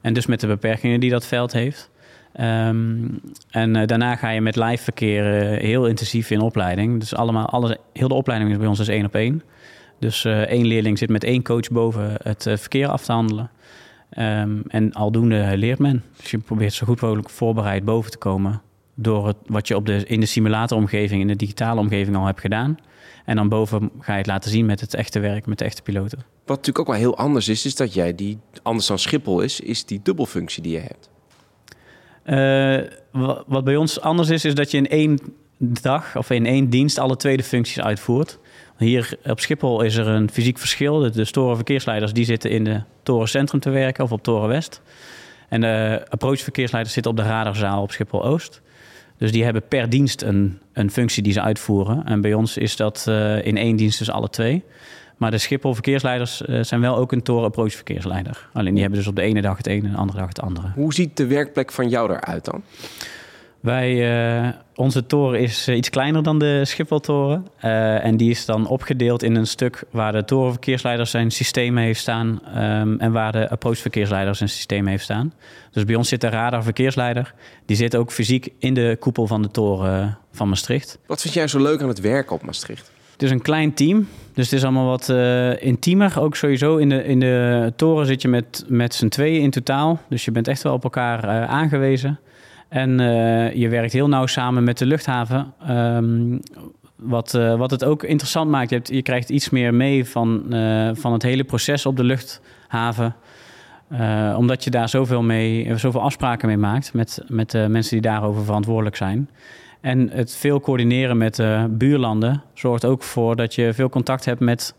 En 0.01 0.13
dus 0.13 0.25
met 0.25 0.39
de 0.39 0.47
beperkingen 0.47 0.99
die 0.99 1.09
dat 1.09 1.25
veld 1.25 1.51
heeft. 1.51 1.89
Um, 2.41 3.19
en 3.49 3.75
uh, 3.75 3.85
daarna 3.85 4.15
ga 4.15 4.29
je 4.29 4.41
met 4.41 4.55
live 4.55 4.83
verkeer 4.83 5.51
uh, 5.53 5.59
heel 5.59 5.87
intensief 5.87 6.31
in 6.31 6.41
opleiding. 6.41 6.99
Dus 6.99 7.15
allemaal, 7.15 7.45
alles, 7.45 7.75
heel 7.93 8.07
de 8.07 8.13
opleiding 8.13 8.51
is 8.51 8.57
bij 8.57 8.67
ons 8.67 8.77
dus 8.77 8.87
één 8.87 9.05
op 9.05 9.15
één. 9.15 9.43
Dus 9.99 10.23
uh, 10.23 10.39
één 10.41 10.65
leerling 10.65 10.97
zit 10.97 11.09
met 11.09 11.23
één 11.23 11.43
coach 11.43 11.69
boven 11.71 12.17
het 12.23 12.43
verkeer 12.43 12.87
af 12.87 13.05
te 13.05 13.11
handelen. 13.11 13.49
Um, 14.17 14.63
en 14.67 14.93
aldoende 14.93 15.57
leert 15.57 15.79
men. 15.79 16.03
Dus 16.17 16.31
je 16.31 16.37
probeert 16.37 16.73
zo 16.73 16.85
goed 16.85 17.01
mogelijk 17.01 17.29
voorbereid 17.29 17.85
boven 17.85 18.11
te 18.11 18.17
komen. 18.17 18.61
Door 18.95 19.27
het, 19.27 19.37
wat 19.45 19.67
je 19.67 19.75
op 19.75 19.85
de, 19.85 20.05
in 20.05 20.19
de 20.19 20.25
simulatoromgeving, 20.25 21.21
in 21.21 21.27
de 21.27 21.35
digitale 21.35 21.79
omgeving 21.79 22.15
al 22.15 22.25
hebt 22.25 22.39
gedaan. 22.39 22.77
En 23.25 23.35
dan 23.35 23.49
boven 23.49 23.91
ga 23.99 24.11
je 24.11 24.17
het 24.17 24.27
laten 24.27 24.51
zien 24.51 24.65
met 24.65 24.81
het 24.81 24.93
echte 24.93 25.19
werk, 25.19 25.45
met 25.45 25.57
de 25.57 25.65
echte 25.65 25.81
piloten. 25.81 26.17
Wat 26.17 26.57
natuurlijk 26.57 26.79
ook 26.79 26.87
wel 26.87 26.95
heel 26.95 27.17
anders 27.17 27.47
is, 27.47 27.65
is 27.65 27.75
dat 27.75 27.93
jij 27.93 28.15
die, 28.15 28.37
anders 28.63 28.87
dan 28.87 28.99
Schiphol 28.99 29.41
is, 29.41 29.59
is 29.59 29.85
die 29.85 29.99
dubbelfunctie 30.03 30.63
die 30.63 30.71
je 30.71 30.79
hebt. 30.79 31.09
Uh, 32.25 32.77
wat 33.47 33.63
bij 33.63 33.75
ons 33.75 34.01
anders 34.01 34.29
is, 34.29 34.45
is 34.45 34.55
dat 34.55 34.71
je 34.71 34.77
in 34.77 34.87
één 34.87 35.19
dag 35.57 36.17
of 36.17 36.29
in 36.29 36.45
één 36.45 36.69
dienst 36.69 36.97
alle 36.97 37.15
tweede 37.15 37.43
functies 37.43 37.79
uitvoert. 37.79 38.39
Hier 38.77 39.17
op 39.23 39.39
Schiphol 39.39 39.81
is 39.81 39.95
er 39.95 40.07
een 40.07 40.29
fysiek 40.29 40.57
verschil. 40.57 40.99
De, 40.99 41.09
de 41.09 41.25
torenverkeersleiders 41.25 42.13
die 42.13 42.25
zitten 42.25 42.51
in 42.51 42.63
de 42.63 42.81
torencentrum 43.03 43.59
te 43.59 43.69
werken 43.69 44.03
of 44.03 44.11
op 44.11 44.23
Toren 44.23 44.47
West. 44.47 44.81
En 45.49 45.61
de 45.61 46.05
approachverkeersleiders 46.09 46.93
zitten 46.93 47.11
op 47.11 47.17
de 47.17 47.23
radarzaal 47.23 47.81
op 47.81 47.91
Schiphol 47.91 48.23
Oost. 48.23 48.61
Dus 49.17 49.31
die 49.31 49.43
hebben 49.43 49.67
per 49.67 49.89
dienst 49.89 50.21
een, 50.21 50.59
een 50.73 50.91
functie 50.91 51.23
die 51.23 51.33
ze 51.33 51.41
uitvoeren. 51.41 52.05
En 52.05 52.21
bij 52.21 52.33
ons 52.33 52.57
is 52.57 52.75
dat 52.75 53.05
uh, 53.09 53.45
in 53.45 53.57
één 53.57 53.75
dienst 53.75 53.99
dus 53.99 54.11
alle 54.11 54.29
twee. 54.29 54.63
Maar 55.19 55.31
de 55.31 55.37
Schiphol 55.37 55.73
verkeersleiders 55.73 56.41
uh, 56.41 56.63
zijn 56.63 56.81
wel 56.81 56.95
ook 56.95 57.11
een 57.11 57.23
toren 57.23 57.45
approach 57.45 57.73
verkeersleider. 57.73 58.49
Alleen 58.53 58.71
die 58.73 58.81
hebben 58.81 58.99
dus 58.99 59.07
op 59.07 59.15
de 59.15 59.21
ene 59.21 59.41
dag 59.41 59.57
het 59.57 59.67
ene 59.67 59.85
en 59.85 59.91
de 59.91 59.97
andere 59.97 60.19
dag 60.19 60.27
het 60.27 60.41
andere. 60.41 60.71
Hoe 60.75 60.93
ziet 60.93 61.17
de 61.17 61.27
werkplek 61.27 61.71
van 61.71 61.89
jou 61.89 62.13
eruit 62.13 62.45
dan? 62.45 62.63
Wij, 63.59 63.91
uh, 64.43 64.49
onze 64.75 65.05
toren 65.05 65.39
is 65.39 65.67
uh, 65.67 65.75
iets 65.75 65.89
kleiner 65.89 66.23
dan 66.23 66.39
de 66.39 66.65
Schiphol-toren. 66.65 67.47
Uh, 67.63 68.05
en 68.05 68.17
die 68.17 68.29
is 68.29 68.45
dan 68.45 68.67
opgedeeld 68.67 69.23
in 69.23 69.35
een 69.35 69.47
stuk 69.47 69.83
waar 69.91 70.11
de 70.11 70.25
torenverkeersleider 70.25 71.07
zijn 71.07 71.31
systeem 71.31 71.77
heeft 71.77 71.99
staan. 71.99 72.41
Um, 72.57 72.99
en 72.99 73.11
waar 73.11 73.31
de 73.31 73.49
approachverkeersleider 73.49 74.35
zijn 74.35 74.49
systeem 74.49 74.87
heeft 74.87 75.03
staan. 75.03 75.33
Dus 75.71 75.85
bij 75.85 75.95
ons 75.95 76.09
zit 76.09 76.21
de 76.21 76.29
radarverkeersleider. 76.29 77.33
Die 77.65 77.75
zit 77.75 77.95
ook 77.95 78.11
fysiek 78.11 78.53
in 78.59 78.73
de 78.73 78.97
koepel 78.99 79.27
van 79.27 79.41
de 79.41 79.51
toren 79.51 80.17
van 80.31 80.49
Maastricht. 80.49 80.99
Wat 81.05 81.21
vind 81.21 81.33
jij 81.33 81.47
zo 81.47 81.61
leuk 81.61 81.81
aan 81.81 81.87
het 81.87 81.99
werken 81.99 82.35
op 82.35 82.43
Maastricht? 82.43 82.91
Het 83.19 83.27
is 83.27 83.33
een 83.33 83.41
klein 83.41 83.73
team, 83.73 84.07
dus 84.33 84.45
het 84.45 84.53
is 84.53 84.63
allemaal 84.63 84.85
wat 84.85 85.09
uh, 85.09 85.63
intiemer. 85.63 86.19
Ook 86.19 86.35
sowieso 86.35 86.77
in 86.77 86.89
de, 86.89 87.03
in 87.03 87.19
de 87.19 87.73
toren 87.75 88.05
zit 88.05 88.21
je 88.21 88.27
met, 88.27 88.65
met 88.67 88.95
z'n 88.95 89.07
tweeën 89.07 89.41
in 89.41 89.49
totaal. 89.49 89.99
Dus 90.09 90.25
je 90.25 90.31
bent 90.31 90.47
echt 90.47 90.61
wel 90.61 90.73
op 90.73 90.83
elkaar 90.83 91.23
uh, 91.23 91.49
aangewezen. 91.49 92.19
En 92.69 92.99
uh, 92.99 93.53
je 93.53 93.69
werkt 93.69 93.93
heel 93.93 94.07
nauw 94.07 94.25
samen 94.25 94.63
met 94.63 94.77
de 94.77 94.85
luchthaven. 94.85 95.53
Um, 95.69 96.39
wat, 96.95 97.31
wat 97.31 97.71
het 97.71 97.83
ook 97.83 98.03
interessant 98.03 98.49
maakt. 98.49 98.69
Je, 98.69 98.75
hebt, 98.75 98.87
je 98.87 99.01
krijgt 99.01 99.29
iets 99.29 99.49
meer 99.49 99.73
mee 99.73 100.05
van, 100.05 100.43
van 100.93 101.13
het 101.13 101.23
hele 101.23 101.43
proces 101.43 101.85
op 101.85 101.97
de 101.97 102.03
luchthaven. 102.03 103.15
omdat 104.35 104.63
je 104.63 104.69
daar 104.69 104.89
zoveel, 104.89 105.21
mee, 105.21 105.77
zoveel 105.77 106.01
afspraken 106.01 106.47
mee 106.47 106.57
maakt 106.57 106.93
met, 106.93 107.21
met 107.27 107.51
de 107.51 107.65
mensen 107.69 108.01
die 108.01 108.11
daarover 108.11 108.43
verantwoordelijk 108.43 108.95
zijn. 108.95 109.29
En 109.81 110.09
het 110.09 110.35
veel 110.35 110.59
coördineren 110.59 111.17
met 111.17 111.39
uh, 111.39 111.63
buurlanden 111.69 112.43
zorgt 112.53 112.85
ook 112.85 113.03
voor 113.03 113.35
dat 113.35 113.55
je 113.55 113.73
veel 113.73 113.89
contact 113.89 114.25
hebt 114.25 114.39
met 114.39 114.73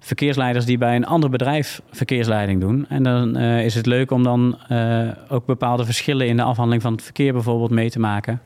verkeersleiders 0.00 0.64
die 0.64 0.78
bij 0.78 0.96
een 0.96 1.06
ander 1.06 1.30
bedrijf 1.30 1.82
verkeersleiding 1.90 2.60
doen. 2.60 2.86
En 2.88 3.02
dan 3.02 3.38
uh, 3.38 3.64
is 3.64 3.74
het 3.74 3.86
leuk 3.86 4.10
om 4.10 4.22
dan 4.22 4.58
uh, 4.72 5.08
ook 5.28 5.46
bepaalde 5.46 5.84
verschillen 5.84 6.26
in 6.26 6.36
de 6.36 6.42
afhandeling 6.42 6.82
van 6.82 6.92
het 6.92 7.02
verkeer 7.02 7.32
bijvoorbeeld 7.32 7.70
mee 7.70 7.90
te 7.90 7.98
maken. 7.98 8.40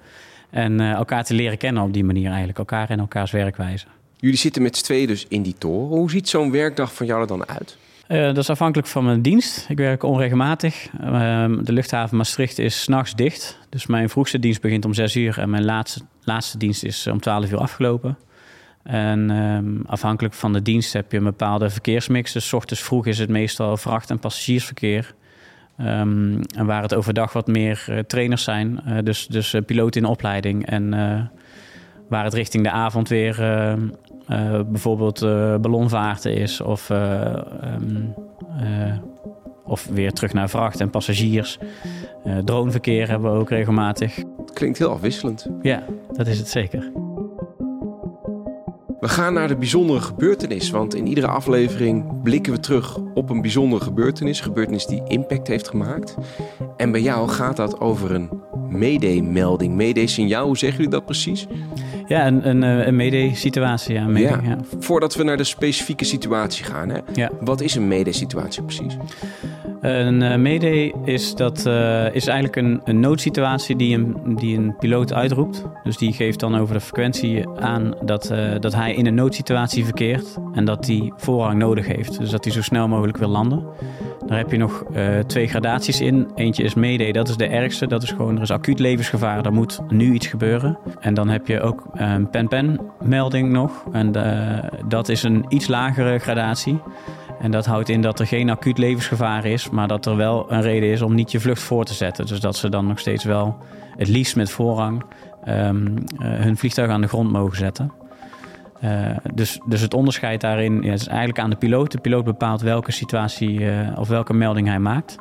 En 0.50 0.80
elkaar 0.80 1.24
te 1.24 1.34
leren 1.34 1.58
kennen 1.58 1.82
op 1.82 1.92
die 1.92 2.04
manier 2.04 2.28
eigenlijk, 2.28 2.58
elkaar 2.58 2.90
en 2.90 2.98
elkaars 2.98 3.30
werkwijze. 3.30 3.86
Jullie 4.16 4.38
zitten 4.38 4.62
met 4.62 4.76
z'n 4.76 4.84
tweeën 4.84 5.06
dus 5.06 5.26
in 5.28 5.42
die 5.42 5.54
toren. 5.58 5.98
Hoe 5.98 6.10
ziet 6.10 6.28
zo'n 6.28 6.50
werkdag 6.50 6.94
van 6.94 7.06
jou 7.06 7.20
er 7.20 7.26
dan 7.26 7.48
uit? 7.48 7.76
Uh, 8.12 8.22
dat 8.22 8.36
is 8.36 8.50
afhankelijk 8.50 8.88
van 8.88 9.04
mijn 9.04 9.22
dienst. 9.22 9.66
Ik 9.68 9.76
werk 9.76 10.02
onregelmatig. 10.02 10.88
Uh, 11.04 11.44
de 11.62 11.72
luchthaven 11.72 12.16
Maastricht 12.16 12.58
is 12.58 12.82
s'nachts 12.82 13.14
dicht. 13.14 13.58
Dus 13.68 13.86
mijn 13.86 14.08
vroegste 14.08 14.38
dienst 14.38 14.60
begint 14.60 14.84
om 14.84 14.94
6 14.94 15.16
uur 15.16 15.38
en 15.38 15.50
mijn 15.50 15.64
laatste, 15.64 16.00
laatste 16.24 16.58
dienst 16.58 16.84
is 16.84 17.06
om 17.06 17.20
12 17.20 17.50
uur 17.50 17.58
afgelopen. 17.58 18.18
En 18.82 19.30
um, 19.30 19.82
afhankelijk 19.86 20.34
van 20.34 20.52
de 20.52 20.62
dienst 20.62 20.92
heb 20.92 21.12
je 21.12 21.18
een 21.18 21.24
bepaalde 21.24 21.70
verkeersmix. 21.70 22.32
Dus 22.32 22.52
ochtends 22.52 22.82
vroeg 22.82 23.06
is 23.06 23.18
het 23.18 23.28
meestal 23.28 23.76
vracht- 23.76 24.10
en 24.10 24.18
passagiersverkeer. 24.18 25.14
Um, 25.80 26.40
en 26.56 26.66
waar 26.66 26.82
het 26.82 26.94
overdag 26.94 27.32
wat 27.32 27.46
meer 27.46 27.84
uh, 27.90 27.98
trainers 27.98 28.44
zijn. 28.44 28.80
Uh, 28.86 28.98
dus 29.02 29.26
dus 29.26 29.54
piloten 29.66 30.02
in 30.02 30.08
opleiding. 30.08 30.66
En 30.66 30.90
waar 32.08 32.24
het 32.24 32.34
richting 32.34 32.64
de 32.64 32.70
avond 32.70 33.08
weer 33.08 33.36
bijvoorbeeld 34.66 35.20
ballonvaarten 35.60 36.34
is. 36.34 36.60
Of, 36.60 36.90
um, 36.90 38.14
of 39.64 39.88
weer 39.92 40.12
terug 40.12 40.32
naar 40.32 40.50
vracht 40.50 40.80
en 40.80 40.90
passagiers. 40.90 41.58
droneverkeer 42.44 43.08
hebben 43.08 43.32
we 43.32 43.38
ook 43.38 43.50
regelmatig. 43.50 44.22
Klinkt 44.52 44.78
heel 44.78 44.90
afwisselend. 44.90 45.46
Ja, 45.62 45.82
dat 46.12 46.26
is 46.26 46.38
het 46.38 46.48
zeker. 46.48 46.92
We 49.02 49.08
gaan 49.08 49.34
naar 49.34 49.48
de 49.48 49.56
bijzondere 49.56 50.00
gebeurtenis, 50.00 50.70
want 50.70 50.94
in 50.94 51.06
iedere 51.06 51.26
aflevering 51.26 52.22
blikken 52.22 52.52
we 52.52 52.60
terug 52.60 52.98
op 53.14 53.30
een 53.30 53.40
bijzondere 53.40 53.84
gebeurtenis, 53.84 54.40
gebeurtenis 54.40 54.86
die 54.86 55.02
impact 55.06 55.48
heeft 55.48 55.68
gemaakt. 55.68 56.16
En 56.76 56.92
bij 56.92 57.00
jou 57.00 57.28
gaat 57.28 57.56
dat 57.56 57.80
over 57.80 58.14
een 58.14 58.30
Mayday-melding, 58.72 59.76
Mayday-signaal. 59.76 60.46
Hoe 60.46 60.58
zeggen 60.58 60.78
jullie 60.78 60.92
dat 60.92 61.04
precies? 61.04 61.46
Ja, 62.06 62.26
een, 62.26 62.48
een, 62.48 62.62
eh, 62.62 62.86
een 62.86 62.96
Mayday-situatie. 62.96 63.94
Ja, 63.94 64.08
ja. 64.08 64.40
ja, 64.42 64.58
Voordat 64.78 65.14
we 65.14 65.22
naar 65.22 65.36
de 65.36 65.44
specifieke 65.44 66.04
situatie 66.04 66.64
gaan, 66.64 66.88
hè? 66.88 66.98
Ja. 67.14 67.30
wat 67.40 67.60
is 67.60 67.74
een 67.74 67.88
Mayday-situatie 67.88 68.62
precies? 68.62 68.96
Een 69.82 70.20
uh, 70.20 70.36
mayday 70.36 70.94
is, 71.04 71.34
dat, 71.34 71.66
uh, 71.66 72.14
is 72.14 72.26
eigenlijk 72.26 72.56
een, 72.56 72.80
een 72.84 73.00
noodsituatie 73.00 73.76
die 73.76 73.96
een, 73.96 74.36
die 74.36 74.58
een 74.58 74.76
piloot 74.78 75.12
uitroept. 75.12 75.64
Dus 75.82 75.96
die 75.96 76.12
geeft 76.12 76.40
dan 76.40 76.56
over 76.56 76.74
de 76.74 76.80
frequentie 76.80 77.48
aan 77.48 77.94
dat, 78.04 78.30
uh, 78.30 78.38
dat 78.60 78.74
hij 78.74 78.94
in 78.94 79.06
een 79.06 79.14
noodsituatie 79.14 79.84
verkeert 79.84 80.36
en 80.54 80.64
dat 80.64 80.86
hij 80.86 81.12
voorrang 81.16 81.58
nodig 81.58 81.86
heeft. 81.86 82.18
Dus 82.18 82.30
dat 82.30 82.44
hij 82.44 82.52
zo 82.52 82.62
snel 82.62 82.88
mogelijk 82.88 83.16
wil 83.16 83.28
landen. 83.28 83.64
Daar 84.26 84.38
heb 84.38 84.50
je 84.50 84.56
nog 84.56 84.84
twee 85.26 85.48
gradaties 85.48 86.00
in. 86.00 86.30
Eentje 86.34 86.62
is 86.62 86.74
mayday, 86.74 87.12
dat 87.12 87.28
is 87.28 87.36
de 87.36 87.46
ergste. 87.46 87.86
Dat 87.86 88.02
is 88.02 88.10
gewoon, 88.10 88.36
er 88.36 88.42
is 88.42 88.50
acuut 88.50 88.78
levensgevaar, 88.78 89.44
er 89.44 89.52
moet 89.52 89.80
nu 89.88 90.12
iets 90.12 90.26
gebeuren. 90.26 90.78
En 91.00 91.14
dan 91.14 91.28
heb 91.28 91.46
je 91.46 91.60
ook 91.60 91.84
een 91.92 92.30
pen-pen 92.30 92.80
melding 93.00 93.50
nog. 93.50 93.84
En 93.92 94.12
dat 94.88 95.08
is 95.08 95.22
een 95.22 95.44
iets 95.48 95.66
lagere 95.66 96.18
gradatie. 96.18 96.80
En 97.42 97.50
dat 97.50 97.66
houdt 97.66 97.88
in 97.88 98.00
dat 98.02 98.20
er 98.20 98.26
geen 98.26 98.50
acuut 98.50 98.78
levensgevaar 98.78 99.44
is, 99.44 99.70
maar 99.70 99.88
dat 99.88 100.06
er 100.06 100.16
wel 100.16 100.52
een 100.52 100.62
reden 100.62 100.88
is 100.88 101.02
om 101.02 101.14
niet 101.14 101.30
je 101.30 101.40
vlucht 101.40 101.62
voor 101.62 101.84
te 101.84 101.94
zetten. 101.94 102.26
Dus 102.26 102.40
dat 102.40 102.56
ze 102.56 102.68
dan 102.68 102.86
nog 102.86 102.98
steeds 102.98 103.24
wel, 103.24 103.56
het 103.96 104.08
liefst 104.08 104.36
met 104.36 104.50
voorrang, 104.50 105.02
um, 105.48 105.86
uh, 105.86 105.94
hun 106.18 106.56
vliegtuig 106.56 106.90
aan 106.90 107.00
de 107.00 107.08
grond 107.08 107.32
mogen 107.32 107.56
zetten. 107.56 107.92
Uh, 108.84 109.16
dus, 109.34 109.60
dus 109.66 109.80
het 109.80 109.94
onderscheid 109.94 110.40
daarin 110.40 110.82
ja, 110.82 110.92
is 110.92 111.06
eigenlijk 111.06 111.38
aan 111.38 111.50
de 111.50 111.56
piloot. 111.56 111.92
De 111.92 111.98
piloot 111.98 112.24
bepaalt 112.24 112.60
welke 112.60 112.92
situatie 112.92 113.60
uh, 113.60 113.98
of 113.98 114.08
welke 114.08 114.34
melding 114.34 114.66
hij 114.68 114.78
maakt. 114.78 115.16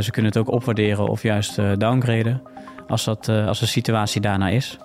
ze 0.00 0.10
kunnen 0.10 0.30
het 0.30 0.40
ook 0.40 0.50
opwaarderen 0.50 1.08
of 1.08 1.22
juist 1.22 1.56
downgraden 1.78 2.42
als, 2.86 3.04
dat, 3.04 3.28
als 3.28 3.58
de 3.58 3.66
situatie 3.66 4.20
daarna 4.20 4.48
is. 4.48 4.78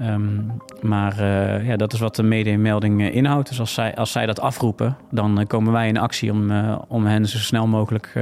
Um, 0.00 0.52
maar 0.80 1.20
uh, 1.20 1.66
ja, 1.66 1.76
dat 1.76 1.92
is 1.92 2.00
wat 2.00 2.16
de 2.16 2.22
melding 2.22 3.00
uh, 3.00 3.14
inhoudt. 3.14 3.48
Dus 3.48 3.60
als 3.60 3.74
zij, 3.74 3.96
als 3.96 4.12
zij 4.12 4.26
dat 4.26 4.40
afroepen, 4.40 4.96
dan 5.10 5.40
uh, 5.40 5.46
komen 5.46 5.72
wij 5.72 5.88
in 5.88 5.96
actie 5.96 6.32
om, 6.32 6.50
om 6.88 7.06
hen 7.06 7.26
zo 7.26 7.38
snel 7.38 7.66
mogelijk 7.66 8.12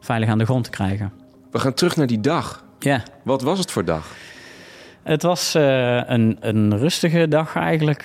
veilig 0.00 0.28
aan 0.28 0.38
de 0.38 0.44
grond 0.44 0.64
te 0.64 0.70
krijgen. 0.70 1.12
We 1.50 1.58
gaan 1.58 1.74
terug 1.74 1.96
naar 1.96 2.06
die 2.06 2.20
dag. 2.20 2.64
Ja. 2.78 3.02
Wat 3.22 3.42
was 3.42 3.58
het 3.58 3.70
voor 3.70 3.84
dag? 3.84 4.06
Het 5.02 5.22
was 5.22 5.54
een, 5.54 6.36
een 6.40 6.78
rustige 6.78 7.28
dag 7.28 7.56
eigenlijk. 7.56 8.04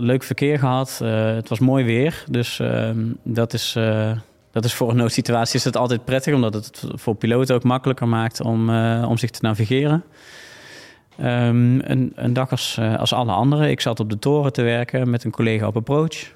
leuk 0.00 0.22
verkeer 0.22 0.58
gehad. 0.58 0.98
het 0.98 1.48
was 1.48 1.58
mooi 1.58 1.84
weer. 1.84 2.24
Dus 2.30 2.60
ehm, 2.60 2.98
dat 3.22 3.52
is 3.52 3.76
dat 4.56 4.64
is 4.64 4.74
voor 4.74 4.90
een 4.90 4.96
noodsituatie 4.96 5.58
is 5.58 5.64
het 5.64 5.76
altijd 5.76 6.04
prettig, 6.04 6.34
omdat 6.34 6.54
het 6.54 6.82
voor 6.88 7.14
piloten 7.14 7.54
ook 7.54 7.62
makkelijker 7.62 8.08
maakt 8.08 8.40
om, 8.40 8.70
uh, 8.70 9.06
om 9.08 9.16
zich 9.16 9.30
te 9.30 9.38
navigeren. 9.42 10.04
Um, 11.20 11.80
een, 11.80 12.12
een, 12.14 12.32
dag 12.32 12.50
als, 12.50 12.76
uh, 12.80 12.98
als 12.98 13.12
alle 13.12 13.32
anderen. 13.32 13.70
Ik 13.70 13.80
zat 13.80 14.00
op 14.00 14.10
de 14.10 14.18
toren 14.18 14.52
te 14.52 14.62
werken 14.62 15.10
met 15.10 15.24
een 15.24 15.30
collega 15.30 15.66
op 15.66 15.76
approach. 15.76 16.34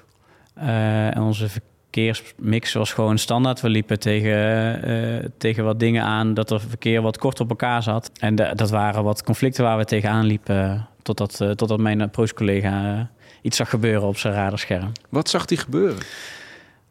Uh, 0.63 1.07
onze 1.17 1.49
verkeersmix 1.49 2.73
was 2.73 2.93
gewoon 2.93 3.17
standaard. 3.17 3.61
We 3.61 3.69
liepen 3.69 3.99
tegen, 3.99 4.89
uh, 4.89 5.25
tegen 5.37 5.63
wat 5.63 5.79
dingen 5.79 6.03
aan 6.03 6.33
dat 6.33 6.51
er 6.51 6.61
verkeer 6.61 7.01
wat 7.01 7.17
kort 7.17 7.39
op 7.39 7.49
elkaar 7.49 7.83
zat. 7.83 8.11
En 8.19 8.35
dat 8.35 8.69
waren 8.69 9.03
wat 9.03 9.23
conflicten 9.23 9.63
waar 9.63 9.77
we 9.77 9.85
tegenaan 9.85 10.25
liepen. 10.25 10.87
Totdat, 11.01 11.37
totdat 11.37 11.79
mijn 11.79 12.01
approach-collega 12.01 13.09
iets 13.41 13.57
zag 13.57 13.69
gebeuren 13.69 14.07
op 14.07 14.17
zijn 14.17 14.33
radarscherm. 14.33 14.91
Wat 15.09 15.29
zag 15.29 15.49
hij 15.49 15.57
gebeuren? 15.57 16.03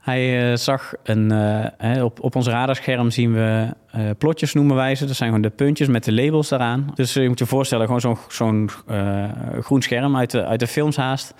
Hij 0.00 0.50
uh, 0.50 0.56
zag 0.56 0.92
een, 1.02 1.32
uh, 1.82 2.04
op, 2.04 2.20
op 2.22 2.36
ons 2.36 2.46
radarscherm 2.46 3.10
zien 3.10 3.32
we 3.32 3.66
uh, 3.96 4.02
plotjes 4.18 4.54
noemen 4.54 4.76
wij 4.76 4.94
ze. 4.94 5.06
Dat 5.06 5.16
zijn 5.16 5.28
gewoon 5.28 5.44
de 5.44 5.54
puntjes 5.56 5.88
met 5.88 6.04
de 6.04 6.12
labels 6.12 6.48
daaraan. 6.48 6.90
Dus 6.94 7.12
je 7.12 7.28
moet 7.28 7.38
je 7.38 7.46
voorstellen, 7.46 7.86
gewoon 7.86 8.18
zo'n 8.28 8.70
groen 9.60 9.82
scherm 9.82 10.16
uit 10.16 10.30
de, 10.30 10.44
uit 10.44 10.60
de 10.60 10.66
films 10.66 10.96
haast. 10.96 11.34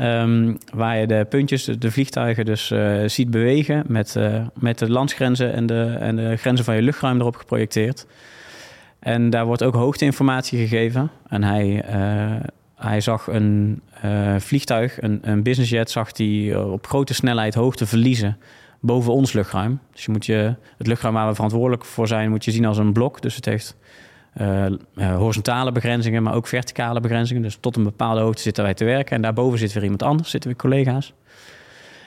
Um, 0.00 0.58
waar 0.74 0.98
je 0.98 1.06
de 1.06 1.26
puntjes, 1.28 1.64
de, 1.64 1.78
de 1.78 1.90
vliegtuigen 1.90 2.44
dus 2.44 2.72
ziet 3.06 3.30
bewegen 3.30 3.84
met, 3.86 4.16
met 4.54 4.78
de 4.78 4.90
landsgrenzen 4.90 5.52
en 5.52 5.66
de, 5.66 5.96
en 6.00 6.16
de 6.16 6.36
grenzen 6.36 6.64
van 6.64 6.74
je 6.74 6.82
luchtruim 6.82 7.20
erop 7.20 7.36
geprojecteerd. 7.36 8.06
En 8.98 9.30
daar 9.30 9.46
wordt 9.46 9.62
ook 9.62 9.74
hoogteinformatie 9.74 10.58
gegeven. 10.58 11.10
En 11.28 11.42
hij 11.44 11.84
hij 12.82 13.00
zag 13.00 13.26
een 13.26 13.80
uh, 14.04 14.36
vliegtuig, 14.38 15.02
een, 15.02 15.18
een 15.22 15.42
businessjet, 15.42 15.90
zag 15.90 16.16
hij 16.16 16.56
op 16.56 16.86
grote 16.86 17.14
snelheid 17.14 17.54
hoogte 17.54 17.86
verliezen 17.86 18.36
boven 18.82 19.12
ons 19.12 19.32
luchtruim. 19.32 19.80
Dus 19.92 20.04
je 20.04 20.10
moet 20.10 20.26
je, 20.26 20.54
het 20.78 20.86
luchtruim 20.86 21.14
waar 21.14 21.28
we 21.28 21.34
verantwoordelijk 21.34 21.84
voor 21.84 22.08
zijn, 22.08 22.30
moet 22.30 22.44
je 22.44 22.50
zien 22.50 22.64
als 22.64 22.78
een 22.78 22.92
blok. 22.92 23.22
Dus 23.22 23.34
het 23.34 23.44
heeft 23.44 23.76
uh, 24.40 24.66
horizontale 25.16 25.72
begrenzingen, 25.72 26.22
maar 26.22 26.34
ook 26.34 26.46
verticale 26.46 27.00
begrenzingen. 27.00 27.42
Dus 27.42 27.58
tot 27.60 27.76
een 27.76 27.82
bepaalde 27.82 28.20
hoogte 28.20 28.42
zitten 28.42 28.64
wij 28.64 28.74
te 28.74 28.84
werken. 28.84 29.16
En 29.16 29.22
daarboven 29.22 29.58
zit 29.58 29.72
weer 29.72 29.82
iemand 29.82 30.02
anders, 30.02 30.30
zitten 30.30 30.50
weer 30.50 30.58
collega's. 30.58 31.12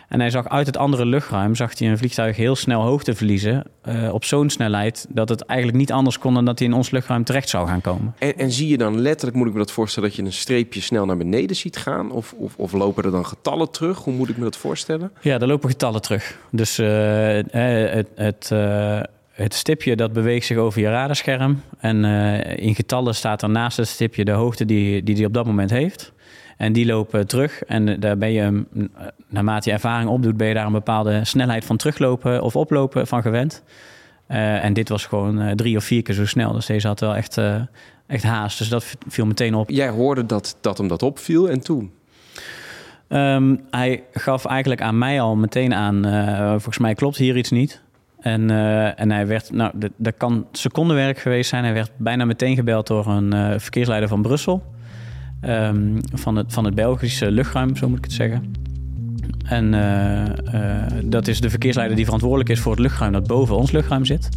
En 0.09 0.19
hij 0.19 0.29
zag 0.29 0.50
uit 0.50 0.65
het 0.65 0.77
andere 0.77 1.05
luchtruim 1.05 1.55
zag 1.55 1.79
hij 1.79 1.89
een 1.89 1.97
vliegtuig 1.97 2.35
heel 2.35 2.55
snel 2.55 2.81
hoogte 2.81 3.15
verliezen. 3.15 3.63
Uh, 3.85 4.13
op 4.13 4.24
zo'n 4.24 4.50
snelheid 4.50 5.05
dat 5.09 5.29
het 5.29 5.41
eigenlijk 5.41 5.79
niet 5.79 5.91
anders 5.91 6.19
kon 6.19 6.33
dan 6.33 6.45
dat 6.45 6.59
hij 6.59 6.67
in 6.67 6.74
ons 6.74 6.91
luchtruim 6.91 7.24
terecht 7.24 7.50
zou 7.50 7.67
gaan 7.67 7.81
komen. 7.81 8.13
En, 8.17 8.38
en 8.38 8.51
zie 8.51 8.67
je 8.67 8.77
dan 8.77 9.00
letterlijk, 9.01 9.38
moet 9.38 9.47
ik 9.47 9.53
me 9.53 9.59
dat 9.59 9.71
voorstellen, 9.71 10.09
dat 10.09 10.17
je 10.17 10.25
een 10.25 10.33
streepje 10.33 10.81
snel 10.81 11.05
naar 11.05 11.17
beneden 11.17 11.55
ziet 11.55 11.77
gaan? 11.77 12.12
Of, 12.12 12.33
of, 12.38 12.53
of 12.57 12.71
lopen 12.71 13.03
er 13.03 13.12
dan 13.12 13.25
getallen 13.25 13.71
terug? 13.71 13.97
Hoe 13.97 14.13
moet 14.13 14.29
ik 14.29 14.38
me 14.38 14.43
dat 14.43 14.57
voorstellen? 14.57 15.12
Ja, 15.21 15.39
er 15.39 15.47
lopen 15.47 15.69
getallen 15.69 16.01
terug. 16.01 16.38
Dus 16.51 16.79
uh, 16.79 16.88
het. 16.88 18.07
het 18.15 18.50
uh, 18.53 19.00
het 19.35 19.53
stipje 19.53 19.95
dat 19.95 20.13
beweegt 20.13 20.45
zich 20.45 20.57
over 20.57 20.81
je 20.81 20.89
radarscherm. 20.89 21.62
En 21.79 22.03
uh, 22.03 22.57
in 22.57 22.75
getallen 22.75 23.15
staat 23.15 23.41
er 23.41 23.50
naast 23.50 23.77
het 23.77 23.88
stipje 23.88 24.25
de 24.25 24.31
hoogte 24.31 24.65
die, 24.65 25.03
die 25.03 25.15
hij 25.15 25.25
op 25.25 25.33
dat 25.33 25.45
moment 25.45 25.69
heeft. 25.69 26.13
En 26.57 26.74
die 26.74 26.85
lopen 26.85 27.27
terug. 27.27 27.63
En 27.63 28.00
daar 28.00 28.17
ben 28.17 28.31
je, 28.31 28.63
naarmate 29.27 29.69
je 29.69 29.75
ervaring 29.75 30.09
opdoet, 30.09 30.38
ben 30.38 30.47
je 30.47 30.53
daar 30.53 30.65
een 30.65 30.71
bepaalde 30.71 31.25
snelheid 31.25 31.65
van 31.65 31.77
teruglopen 31.77 32.41
of 32.41 32.55
oplopen 32.55 33.07
van 33.07 33.21
gewend. 33.21 33.63
Uh, 34.29 34.63
en 34.63 34.74
dit 34.74 34.89
was 34.89 35.05
gewoon 35.05 35.41
uh, 35.41 35.51
drie 35.51 35.77
of 35.77 35.83
vier 35.83 36.01
keer 36.01 36.15
zo 36.15 36.25
snel. 36.25 36.53
Dus 36.53 36.65
deze 36.65 36.88
had 36.88 37.00
wel 37.00 37.15
echt, 37.15 37.38
uh, 37.38 37.55
echt 38.07 38.24
haast. 38.24 38.57
Dus 38.57 38.69
dat 38.69 38.95
viel 39.07 39.25
meteen 39.25 39.55
op. 39.55 39.69
Jij 39.69 39.89
hoorde 39.89 40.25
dat, 40.25 40.57
dat 40.62 40.77
hem 40.77 40.88
dat 40.88 41.03
opviel 41.03 41.50
en 41.50 41.59
toen? 41.59 41.91
Um, 43.09 43.62
hij 43.69 44.03
gaf 44.12 44.45
eigenlijk 44.45 44.81
aan 44.81 44.97
mij 44.97 45.21
al 45.21 45.35
meteen 45.35 45.74
aan... 45.74 46.03
volgens 46.51 46.77
mij 46.77 46.93
klopt 46.93 47.17
hier 47.17 47.38
iets 47.38 47.51
niet. 47.51 47.81
En, 48.19 48.50
en 48.97 49.12
hij 49.12 49.27
werd... 49.27 49.51
Nou, 49.51 49.74
dat 49.97 50.13
kan 50.17 50.47
secondenwerk 50.51 51.17
geweest 51.17 51.50
zijn. 51.50 51.63
Hij 51.63 51.74
werd 51.74 51.91
bijna 51.97 52.25
meteen 52.25 52.55
gebeld 52.55 52.88
door 52.88 53.07
een 53.07 53.59
verkeersleider 53.59 54.09
van 54.09 54.21
Brussel. 54.21 54.63
Um, 55.48 56.00
van, 56.14 56.36
het, 56.36 56.54
van 56.54 56.66
het 56.66 56.75
Belgische 56.75 57.32
luchtruim, 57.32 57.75
zo 57.75 57.90
moet 57.90 57.98
ik 57.98 58.04
het 58.04 58.14
zeggen. 58.14 58.54
En 59.46 59.74
uh, 59.74 60.24
uh, 60.54 60.84
dat 61.04 61.28
is 61.28 61.42
de 61.42 61.50
verkeersleider 61.50 61.96
die 61.96 62.06
verantwoordelijk 62.06 62.50
is 62.50 62.60
voor 62.60 62.72
het 62.72 62.82
luchtruim 62.82 63.12
dat 63.12 63.28
boven 63.28 63.56
ons 63.56 63.72
luchtruim 63.72 64.06
zit. 64.06 64.30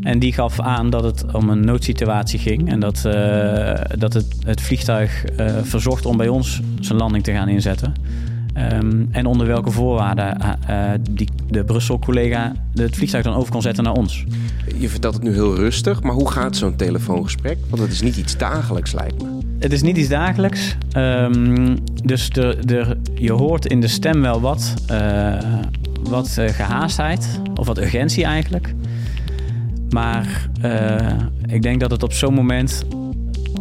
En 0.00 0.18
die 0.18 0.32
gaf 0.32 0.60
aan 0.60 0.90
dat 0.90 1.04
het 1.04 1.24
om 1.32 1.48
een 1.48 1.64
noodsituatie 1.64 2.38
ging 2.38 2.70
en 2.70 2.80
dat, 2.80 3.02
uh, 3.06 3.74
dat 3.98 4.12
het, 4.12 4.60
vliegtuig 4.60 5.24
verzocht 5.62 6.06
om 6.06 6.16
bij 6.16 6.28
ons 6.28 6.60
zijn 6.80 6.98
landing 6.98 7.24
te 7.24 7.32
gaan 7.32 7.48
inzetten. 7.48 7.94
Um, 8.72 9.08
en 9.10 9.26
onder 9.26 9.46
welke 9.46 9.70
voorwaarden 9.70 10.58
die, 11.10 11.28
de 11.50 11.64
Brussel-collega 11.64 12.52
het 12.74 12.96
vliegtuig 12.96 13.24
dan 13.24 13.34
over 13.34 13.52
kon 13.52 13.62
zetten 13.62 13.84
naar 13.84 13.92
ons. 13.92 14.24
Je 14.78 14.88
vertelt 14.88 15.14
het 15.14 15.22
nu 15.22 15.32
heel 15.32 15.56
rustig, 15.56 16.02
maar 16.02 16.14
hoe 16.14 16.30
gaat 16.30 16.56
zo'n 16.56 16.76
telefoongesprek? 16.76 17.58
Want 17.68 17.82
het 17.82 17.92
is 17.92 18.02
niet 18.02 18.16
iets 18.16 18.36
dagelijks, 18.36 18.92
lijkt 18.92 19.22
me. 19.22 19.37
Het 19.58 19.72
is 19.72 19.82
niet 19.82 19.96
iets 19.96 20.08
dagelijks. 20.08 20.76
Um, 20.96 21.78
dus 22.04 22.30
de, 22.30 22.58
de, 22.64 22.96
je 23.14 23.32
hoort 23.32 23.66
in 23.66 23.80
de 23.80 23.88
stem 23.88 24.20
wel 24.20 24.40
wat, 24.40 24.74
uh, 24.90 25.38
wat 26.02 26.36
uh, 26.38 26.48
gehaastheid, 26.48 27.40
of 27.54 27.66
wat 27.66 27.78
urgentie 27.78 28.24
eigenlijk. 28.24 28.74
Maar 29.90 30.48
uh, 30.64 31.12
ik 31.46 31.62
denk 31.62 31.80
dat 31.80 31.90
het 31.90 32.02
op 32.02 32.12
zo'n 32.12 32.34
moment 32.34 32.84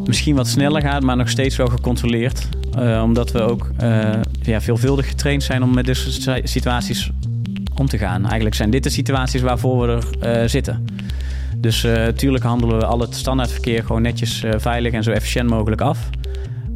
misschien 0.05 0.35
wat 0.35 0.47
sneller 0.47 0.81
gaat, 0.81 1.03
maar 1.03 1.17
nog 1.17 1.29
steeds 1.29 1.55
wel 1.55 1.67
gecontroleerd. 1.67 2.47
Omdat 3.03 3.31
we 3.31 3.41
ook 3.41 3.71
ja, 4.41 4.61
veelvuldig 4.61 5.07
getraind 5.07 5.43
zijn 5.43 5.63
om 5.63 5.73
met 5.73 5.85
deze 5.85 6.41
situaties 6.43 7.11
om 7.75 7.87
te 7.87 7.97
gaan. 7.97 8.23
Eigenlijk 8.23 8.55
zijn 8.55 8.69
dit 8.69 8.83
de 8.83 8.89
situaties 8.89 9.41
waarvoor 9.41 9.87
we 9.87 10.17
er 10.19 10.49
zitten. 10.49 10.85
Dus 11.57 11.83
natuurlijk 11.83 12.43
handelen 12.43 12.77
we 12.77 12.85
al 12.85 12.99
het 12.99 13.15
standaardverkeer 13.15 13.83
gewoon 13.83 14.01
netjes 14.01 14.43
veilig 14.57 14.93
en 14.93 15.03
zo 15.03 15.11
efficiënt 15.11 15.49
mogelijk 15.49 15.81
af. 15.81 16.09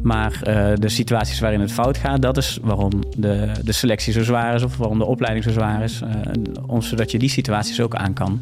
Maar 0.02 0.40
uh, 0.48 0.72
de 0.74 0.88
situaties 0.88 1.40
waarin 1.40 1.60
het 1.60 1.72
fout 1.72 1.96
gaat, 1.96 2.22
dat 2.22 2.36
is 2.36 2.58
waarom 2.62 2.90
de, 3.16 3.50
de 3.64 3.72
selectie 3.72 4.12
zo 4.12 4.22
zwaar 4.22 4.54
is 4.54 4.62
of 4.62 4.76
waarom 4.76 4.98
de 4.98 5.04
opleiding 5.04 5.44
zo 5.44 5.50
zwaar 5.50 5.82
is. 5.82 6.02
Uh, 6.70 6.80
zodat 6.80 7.10
je 7.10 7.18
die 7.18 7.28
situaties 7.28 7.80
ook 7.80 7.94
aan 7.94 8.12
kan. 8.12 8.40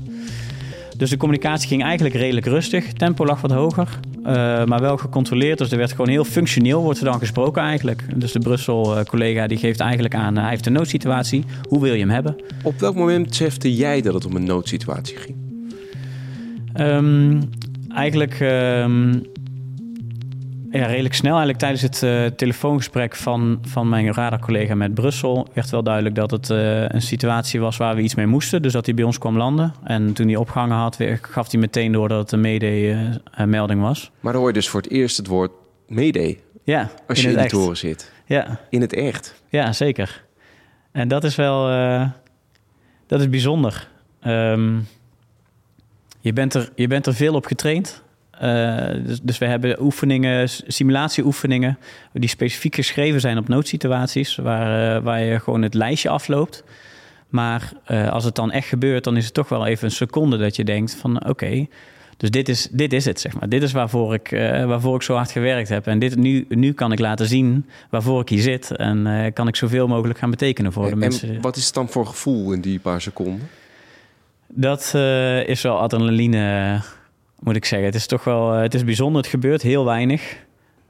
Dus 0.97 1.11
de 1.11 1.17
communicatie 1.17 1.69
ging 1.69 1.83
eigenlijk 1.83 2.15
redelijk 2.15 2.47
rustig. 2.47 2.93
Tempo 2.93 3.25
lag 3.25 3.41
wat 3.41 3.51
hoger, 3.51 3.99
uh, 4.19 4.25
maar 4.65 4.81
wel 4.81 4.97
gecontroleerd. 4.97 5.59
Dus 5.59 5.71
er 5.71 5.79
werd 5.79 5.91
gewoon 5.91 6.09
heel 6.09 6.25
functioneel, 6.25 6.83
wordt 6.83 6.99
er 6.99 7.05
dan 7.05 7.19
gesproken 7.19 7.63
eigenlijk. 7.63 8.05
Dus 8.17 8.33
de 8.33 8.39
Brussel-collega 8.39 9.47
die 9.47 9.59
geeft 9.59 9.81
eigenlijk 9.81 10.15
aan, 10.15 10.37
hij 10.37 10.51
heeft 10.51 10.67
een 10.67 10.73
noodsituatie. 10.73 11.45
Hoe 11.69 11.81
wil 11.81 11.93
je 11.93 12.01
hem 12.01 12.11
hebben? 12.11 12.37
Op 12.63 12.79
welk 12.79 12.95
moment 12.95 13.29
besefte 13.29 13.75
jij 13.75 14.01
dat 14.01 14.15
het 14.15 14.27
om 14.27 14.37
een 14.37 14.45
noodsituatie 14.45 15.17
ging? 15.17 15.50
Um, 16.77 17.49
eigenlijk... 17.89 18.41
Um, 18.41 19.23
ja, 20.71 20.87
redelijk 20.87 21.15
snel. 21.15 21.37
Eigenlijk 21.37 21.59
tijdens 21.59 21.83
het 21.83 22.03
uh, 22.03 22.27
telefoongesprek 22.27 23.17
van, 23.17 23.59
van 23.63 23.89
mijn 23.89 24.13
radarcollega 24.13 24.75
met 24.75 24.95
Brussel 24.95 25.49
werd 25.53 25.71
wel 25.71 25.83
duidelijk 25.83 26.15
dat 26.15 26.31
het 26.31 26.51
uh, 26.51 26.89
een 26.89 27.03
situatie 27.03 27.61
was 27.61 27.77
waar 27.77 27.95
we 27.95 28.03
iets 28.03 28.15
mee 28.15 28.27
moesten. 28.27 28.63
Dus 28.63 28.73
dat 28.73 28.87
hij 28.87 28.95
bij 28.95 29.05
ons 29.05 29.19
kwam 29.19 29.37
landen. 29.37 29.75
En 29.85 30.13
toen 30.13 30.27
hij 30.27 30.37
opgehangen 30.37 30.77
had, 30.77 30.99
gaf 31.21 31.51
hij 31.51 31.61
meteen 31.61 31.93
door 31.93 32.09
dat 32.09 32.19
het 32.19 32.33
een 32.33 32.41
mede-melding 32.41 33.81
was. 33.81 34.11
Maar 34.21 34.33
dan 34.33 34.41
hoor 34.41 34.51
je 34.51 34.57
dus 34.57 34.69
voor 34.69 34.81
het 34.81 34.91
eerst 34.91 35.17
het 35.17 35.27
woord 35.27 35.53
mede. 35.89 36.37
Ja, 36.65 36.91
als 37.07 37.23
je 37.23 37.31
in, 37.31 37.37
de 37.37 37.47
toren 37.47 37.77
zit. 37.77 38.13
Ja. 38.27 38.61
In 38.69 38.81
het 38.81 38.93
echt. 38.93 39.43
Ja, 39.49 39.73
zeker. 39.73 40.25
En 40.93 41.09
dat 41.09 41.25
is 41.25 41.37
wel 41.37 41.73
uh, 41.73 42.09
dat 43.07 43.21
is 43.21 43.29
bijzonder. 43.29 43.89
Um, 44.27 44.87
je, 46.21 46.33
bent 46.33 46.55
er, 46.55 46.71
je 46.75 46.87
bent 46.87 47.07
er 47.07 47.15
veel 47.15 47.35
op 47.35 47.47
getraind. 47.47 48.03
Uh, 48.43 49.05
dus, 49.07 49.21
dus, 49.23 49.39
we 49.39 49.47
hebben 49.47 49.83
oefeningen, 49.83 50.49
simulatieoefeningen, 50.49 51.79
die 52.13 52.29
specifiek 52.29 52.75
geschreven 52.75 53.21
zijn 53.21 53.39
op 53.39 53.49
noodsituaties, 53.49 54.37
waar, 54.37 54.97
uh, 54.97 55.03
waar 55.03 55.23
je 55.23 55.41
gewoon 55.41 55.63
het 55.63 55.75
lijstje 55.75 56.09
afloopt. 56.09 56.65
Maar 57.29 57.73
uh, 57.89 58.09
als 58.09 58.25
het 58.25 58.35
dan 58.35 58.51
echt 58.51 58.69
gebeurt, 58.69 59.05
dan 59.05 59.17
is 59.17 59.25
het 59.25 59.35
toch 59.35 59.49
wel 59.49 59.67
even 59.67 59.85
een 59.85 59.91
seconde 59.91 60.37
dat 60.37 60.57
je 60.57 60.65
denkt 60.65 60.95
van 60.95 61.17
oké, 61.17 61.29
okay, 61.29 61.69
dus 62.17 62.31
dit 62.31 62.49
is, 62.49 62.69
dit 62.71 62.93
is 62.93 63.05
het, 63.05 63.21
zeg 63.21 63.39
maar. 63.39 63.49
Dit 63.49 63.63
is 63.63 63.73
waarvoor 63.73 64.15
ik, 64.15 64.29
waarvoor 64.67 64.95
ik 64.95 65.03
zo 65.03 65.15
hard 65.15 65.31
gewerkt 65.31 65.69
heb. 65.69 65.87
En 65.87 65.99
dit, 65.99 66.17
nu, 66.17 66.45
nu 66.49 66.73
kan 66.73 66.93
ik 66.93 66.99
laten 66.99 67.27
zien 67.27 67.67
waarvoor 67.91 68.21
ik 68.21 68.29
hier 68.29 68.43
zit. 68.43 68.77
En 68.77 69.31
kan 69.33 69.49
ik 69.49 69.57
zoveel 69.57 69.87
mogelijk 69.89 70.19
gaan 70.19 70.31
betekenen 70.31 70.73
voor 70.73 70.91
de 70.91 70.97
mensen. 70.97 71.35
En 71.35 71.41
wat 71.41 71.57
is 71.57 71.65
het 71.65 71.75
dan 71.75 71.89
voor 71.89 72.07
gevoel 72.07 72.53
in 72.53 72.61
die 72.61 72.79
paar 72.79 73.01
seconden? 73.01 73.49
Dat 74.53 74.95
is 75.47 75.63
wel 75.63 75.79
adrenaline 75.79 76.81
moet 77.41 77.57
ik 77.57 77.65
zeggen. 77.65 77.87
Het 77.87 77.97
is 77.97 78.07
toch 78.07 78.25
wel 78.25 78.51
het 78.51 78.75
is 78.75 78.85
bijzonder. 78.85 79.23
Het 79.23 79.31
gebeurt 79.31 79.63
heel 79.63 79.85
weinig. 79.85 80.37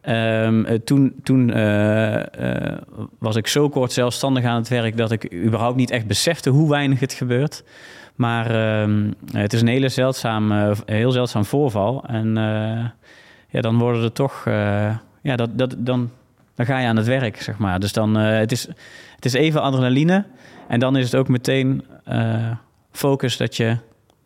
Um, 0.08 0.84
toen 0.84 1.14
toen 1.22 1.58
uh, 1.58 2.22
was 3.18 3.36
ik 3.36 3.46
zo 3.46 3.68
kort 3.68 3.92
zelfstandig 3.92 4.44
aan 4.44 4.56
het 4.56 4.68
werk 4.68 4.96
dat 4.96 5.10
ik 5.10 5.34
überhaupt 5.34 5.76
niet 5.76 5.90
echt 5.90 6.06
besefte 6.06 6.50
hoe 6.50 6.68
weinig 6.68 7.00
het 7.00 7.12
gebeurt. 7.12 7.64
Maar 8.14 8.80
um, 8.82 9.14
het 9.32 9.52
is 9.52 9.60
een 9.60 9.68
hele 9.68 9.88
zeldzaam, 9.88 10.74
heel 10.86 11.10
zeldzaam 11.10 11.44
voorval. 11.44 12.04
En 12.06 12.34
ja, 13.48 13.60
dan 13.60 13.78
worden 13.78 14.02
er 14.02 14.12
toch. 14.12 14.44
ja, 15.22 15.36
dat, 15.36 15.58
dat, 15.58 15.74
dan, 15.78 16.10
dan 16.54 16.66
ga 16.66 16.78
je 16.78 16.86
aan 16.86 16.96
het 16.96 17.06
werk, 17.06 17.42
zeg 17.42 17.58
maar. 17.58 17.80
Dus 17.80 17.92
dan 17.92 18.14
het 18.14 18.52
is 18.52 18.68
het 19.14 19.24
is 19.24 19.32
even 19.32 19.62
adrenaline. 19.62 20.24
En 20.68 20.80
dan 20.80 20.96
is 20.96 21.04
het 21.04 21.14
ook 21.14 21.28
meteen 21.28 21.84
focus 22.92 23.36
dat 23.36 23.56
je 23.56 23.76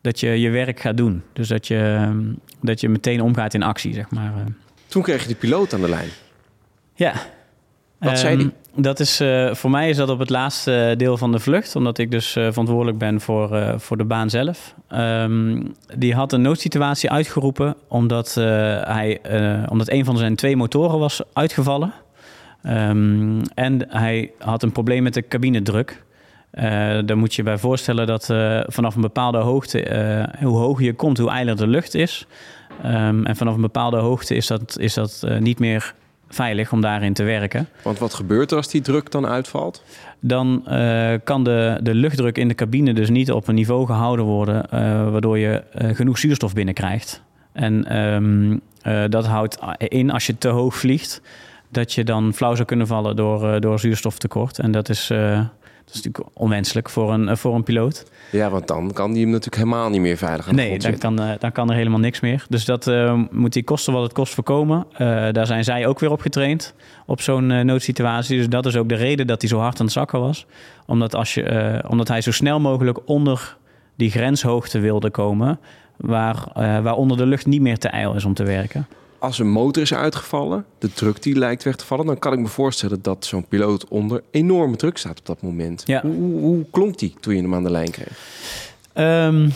dat 0.05 0.19
je 0.19 0.39
je 0.39 0.49
werk 0.49 0.79
gaat 0.79 0.97
doen. 0.97 1.23
Dus 1.33 1.47
dat 1.47 1.67
je, 1.67 1.77
ehm, 1.77 2.23
dat 2.61 2.81
je 2.81 2.89
meteen 2.89 3.21
omgaat 3.21 3.53
in 3.53 3.63
actie, 3.63 3.93
zeg 3.93 4.09
maar. 4.09 4.33
Eh. 4.35 4.41
Toen 4.87 5.03
kreeg 5.03 5.21
je 5.21 5.27
de 5.27 5.35
piloot 5.35 5.73
aan 5.73 5.81
de 5.81 5.89
lijn. 5.89 6.09
Ja. 6.95 7.13
Wat 7.99 8.19
zei 8.19 8.37
die? 8.37 8.45
Ehm, 8.45 8.81
dat 8.81 8.99
is, 8.99 9.21
uh, 9.21 9.53
voor 9.53 9.69
mij 9.69 9.89
is 9.89 9.97
dat 9.97 10.09
op 10.09 10.19
het 10.19 10.29
laatste 10.29 10.93
deel 10.97 11.17
van 11.17 11.31
de 11.31 11.39
vlucht, 11.39 11.75
omdat 11.75 11.97
ik 11.97 12.11
dus 12.11 12.35
uh, 12.35 12.47
verantwoordelijk 12.47 12.97
ben 12.97 13.21
voor, 13.21 13.55
uh, 13.55 13.73
voor 13.77 13.97
de 13.97 14.03
baan 14.03 14.29
zelf. 14.29 14.75
Um, 14.89 15.73
die 15.97 16.13
had 16.13 16.33
een 16.33 16.41
noodsituatie 16.41 17.11
uitgeroepen 17.11 17.75
omdat, 17.87 18.33
hij, 18.33 19.19
omdat 19.69 19.89
een 19.89 20.05
van 20.05 20.17
zijn 20.17 20.35
twee 20.35 20.55
motoren 20.55 20.99
was 20.99 21.21
uitgevallen. 21.33 21.93
Um, 22.63 23.41
en 23.53 23.85
hij 23.89 24.31
had 24.39 24.63
een 24.63 24.71
probleem 24.71 25.03
met 25.03 25.13
de 25.13 25.27
cabinedruk. 25.27 26.04
Uh, 26.59 26.99
dan 27.05 27.17
moet 27.17 27.33
je 27.33 27.43
bij 27.43 27.57
voorstellen 27.57 28.07
dat 28.07 28.29
uh, 28.29 28.59
vanaf 28.65 28.95
een 28.95 29.01
bepaalde 29.01 29.37
hoogte, 29.37 29.89
uh, 30.39 30.43
hoe 30.43 30.57
hoger 30.57 30.83
je 30.85 30.93
komt, 30.93 31.17
hoe 31.17 31.29
eiler 31.29 31.55
de 31.55 31.67
lucht 31.67 31.93
is. 31.93 32.27
Um, 32.85 33.25
en 33.25 33.35
vanaf 33.35 33.55
een 33.55 33.61
bepaalde 33.61 33.97
hoogte 33.97 34.35
is 34.35 34.47
dat, 34.47 34.77
is 34.79 34.93
dat 34.93 35.25
niet 35.39 35.59
meer 35.59 35.93
veilig 36.29 36.71
om 36.71 36.81
daarin 36.81 37.13
te 37.13 37.23
werken. 37.23 37.67
Want 37.81 37.99
wat 37.99 38.13
gebeurt 38.13 38.51
er 38.51 38.57
als 38.57 38.67
die 38.67 38.81
druk 38.81 39.11
dan 39.11 39.27
uitvalt? 39.27 39.83
Dan 40.19 40.63
kan 41.23 41.43
de, 41.43 41.79
de 41.81 41.93
luchtdruk 41.95 42.37
in 42.37 42.47
de 42.47 42.55
cabine 42.55 42.93
dus 42.93 43.09
niet 43.09 43.31
op 43.31 43.47
een 43.47 43.55
niveau 43.55 43.85
gehouden 43.85 44.25
worden 44.25 44.65
waardoor 45.11 45.37
je 45.37 45.63
genoeg 45.73 46.17
zuurstof 46.17 46.53
binnenkrijgt. 46.53 47.21
En 47.51 47.97
um, 47.97 48.61
dat 49.09 49.25
houdt 49.25 49.57
in 49.77 50.11
als 50.11 50.25
je 50.25 50.37
te 50.37 50.47
hoog 50.47 50.75
vliegt, 50.75 51.21
dat 51.69 51.93
je 51.93 52.03
dan 52.03 52.33
flauw 52.33 52.55
zou 52.55 52.67
kunnen 52.67 52.87
vallen 52.87 53.15
door, 53.15 53.59
door 53.59 53.79
zuurstoftekort. 53.79 54.59
En 54.59 54.71
dat 54.71 54.89
is 54.89 55.11
dat 55.85 55.95
is 55.95 56.01
natuurlijk 56.01 56.35
onwenselijk 56.37 56.89
voor 56.89 57.13
een, 57.13 57.37
voor 57.37 57.55
een 57.55 57.63
piloot. 57.63 58.05
Ja, 58.31 58.49
want 58.49 58.67
dan 58.67 58.91
kan 58.93 59.11
die 59.11 59.21
hem 59.21 59.29
natuurlijk 59.29 59.55
helemaal 59.55 59.89
niet 59.89 60.01
meer 60.01 60.17
veilig 60.17 60.47
aan 60.47 60.55
Nee, 60.55 60.79
dan 60.79 60.97
kan, 60.97 61.21
uh, 61.21 61.31
dan 61.39 61.51
kan 61.51 61.69
er 61.69 61.75
helemaal 61.75 61.99
niks 61.99 62.19
meer. 62.19 62.45
Dus 62.49 62.65
dat 62.65 62.87
uh, 62.87 63.21
moet 63.31 63.53
die 63.53 63.63
kosten 63.63 63.93
wat 63.93 64.03
het 64.03 64.13
kost 64.13 64.33
voorkomen. 64.33 64.85
Uh, 64.91 64.97
daar 65.31 65.45
zijn 65.45 65.63
zij 65.63 65.87
ook 65.87 65.99
weer 65.99 66.11
op 66.11 66.21
getraind, 66.21 66.73
op 67.05 67.21
zo'n 67.21 67.65
noodsituatie. 67.65 68.37
Dus 68.37 68.49
dat 68.49 68.65
is 68.65 68.75
ook 68.75 68.89
de 68.89 68.95
reden 68.95 69.27
dat 69.27 69.41
hij 69.41 69.49
zo 69.49 69.59
hard 69.59 69.79
aan 69.79 69.85
het 69.85 69.93
zakken 69.93 70.19
was. 70.19 70.45
Omdat, 70.85 71.15
als 71.15 71.33
je, 71.33 71.83
omdat 71.87 72.07
hij 72.07 72.21
zo 72.21 72.31
snel 72.31 72.59
mogelijk 72.59 72.99
onder 73.05 73.57
die 73.95 74.11
grenshoogte 74.11 74.79
wilde 74.79 75.09
komen... 75.09 75.59
Waar, 75.97 76.47
waaronder 76.83 77.17
de 77.17 77.25
lucht 77.25 77.45
niet 77.45 77.61
meer 77.61 77.77
te 77.77 77.87
ijl 77.87 78.15
is 78.15 78.25
om 78.25 78.33
te 78.33 78.43
werken 78.43 78.87
als 79.25 79.39
een 79.39 79.49
motor 79.49 79.83
is 79.83 79.93
uitgevallen, 79.93 80.65
de 80.79 80.93
druk 80.93 81.21
die 81.21 81.37
lijkt 81.37 81.63
weg 81.63 81.75
te 81.75 81.85
vallen, 81.85 82.05
dan 82.05 82.19
kan 82.19 82.33
ik 82.33 82.39
me 82.39 82.47
voorstellen 82.47 83.01
dat 83.01 83.25
zo'n 83.25 83.47
piloot 83.47 83.87
onder 83.87 84.23
enorme 84.31 84.75
druk 84.75 84.97
staat 84.97 85.19
op 85.19 85.25
dat 85.25 85.41
moment. 85.41 85.83
Ja. 85.85 86.01
Hoe, 86.01 86.13
hoe, 86.15 86.39
hoe, 86.39 86.65
klonk 86.71 86.97
die 86.97 87.15
toen 87.19 87.35
je 87.35 87.41
hem 87.41 87.53
aan 87.53 87.63
de 87.63 87.71
lijn 87.71 87.91
kreeg? 87.91 88.19
Um, 88.93 89.51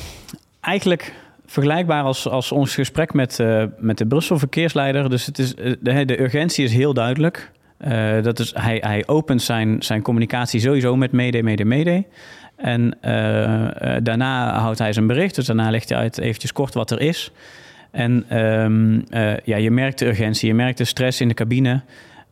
eigenlijk 0.60 1.14
vergelijkbaar 1.46 2.04
als, 2.04 2.28
als 2.28 2.52
ons 2.52 2.74
gesprek 2.74 3.14
met, 3.14 3.40
uh, 3.40 3.64
met 3.78 3.98
de 3.98 4.06
Brussel 4.06 4.40
verkeersleider. 4.40 5.10
Dus 5.10 5.26
het 5.26 5.40
is, 5.40 5.54
uh, 5.56 5.74
de, 5.80 6.06
de 6.06 6.22
urgentie 6.22 6.64
is 6.64 6.74
heel 6.74 6.94
duidelijk. 6.94 7.52
Uh, 7.88 8.24
dat 8.24 8.40
is, 8.40 8.54
hij, 8.56 8.78
hij 8.86 9.04
opent 9.06 9.42
zijn, 9.42 9.84
zijn 9.84 10.02
communicatie 10.02 10.60
sowieso 10.60 10.96
met 10.96 11.12
mede, 11.12 11.44
mede, 11.44 11.66
mede. 11.66 12.06
En 12.56 12.98
daarna 14.04 14.60
houdt 14.60 14.80
hij 14.80 14.94
zijn 14.94 15.08
bericht. 15.08 15.36
Dus 15.36 15.46
daarna 15.46 15.70
legt 15.70 15.90
hij 15.90 15.98
uit 15.98 16.18
eventjes 16.18 16.54
kort 16.54 16.74
wat 16.74 16.92
er 16.92 17.02
is. 17.02 17.32
En 17.92 18.38
um, 18.38 18.94
uh, 19.10 19.38
ja, 19.38 19.58
je 19.58 19.72
merkt 19.72 20.00
de 20.00 20.06
urgentie, 20.06 20.48
je 20.48 20.54
merkt 20.54 20.78
de 20.78 20.86
stress 20.86 21.22
in 21.22 21.28
de 21.28 21.34
cabine. 21.34 21.82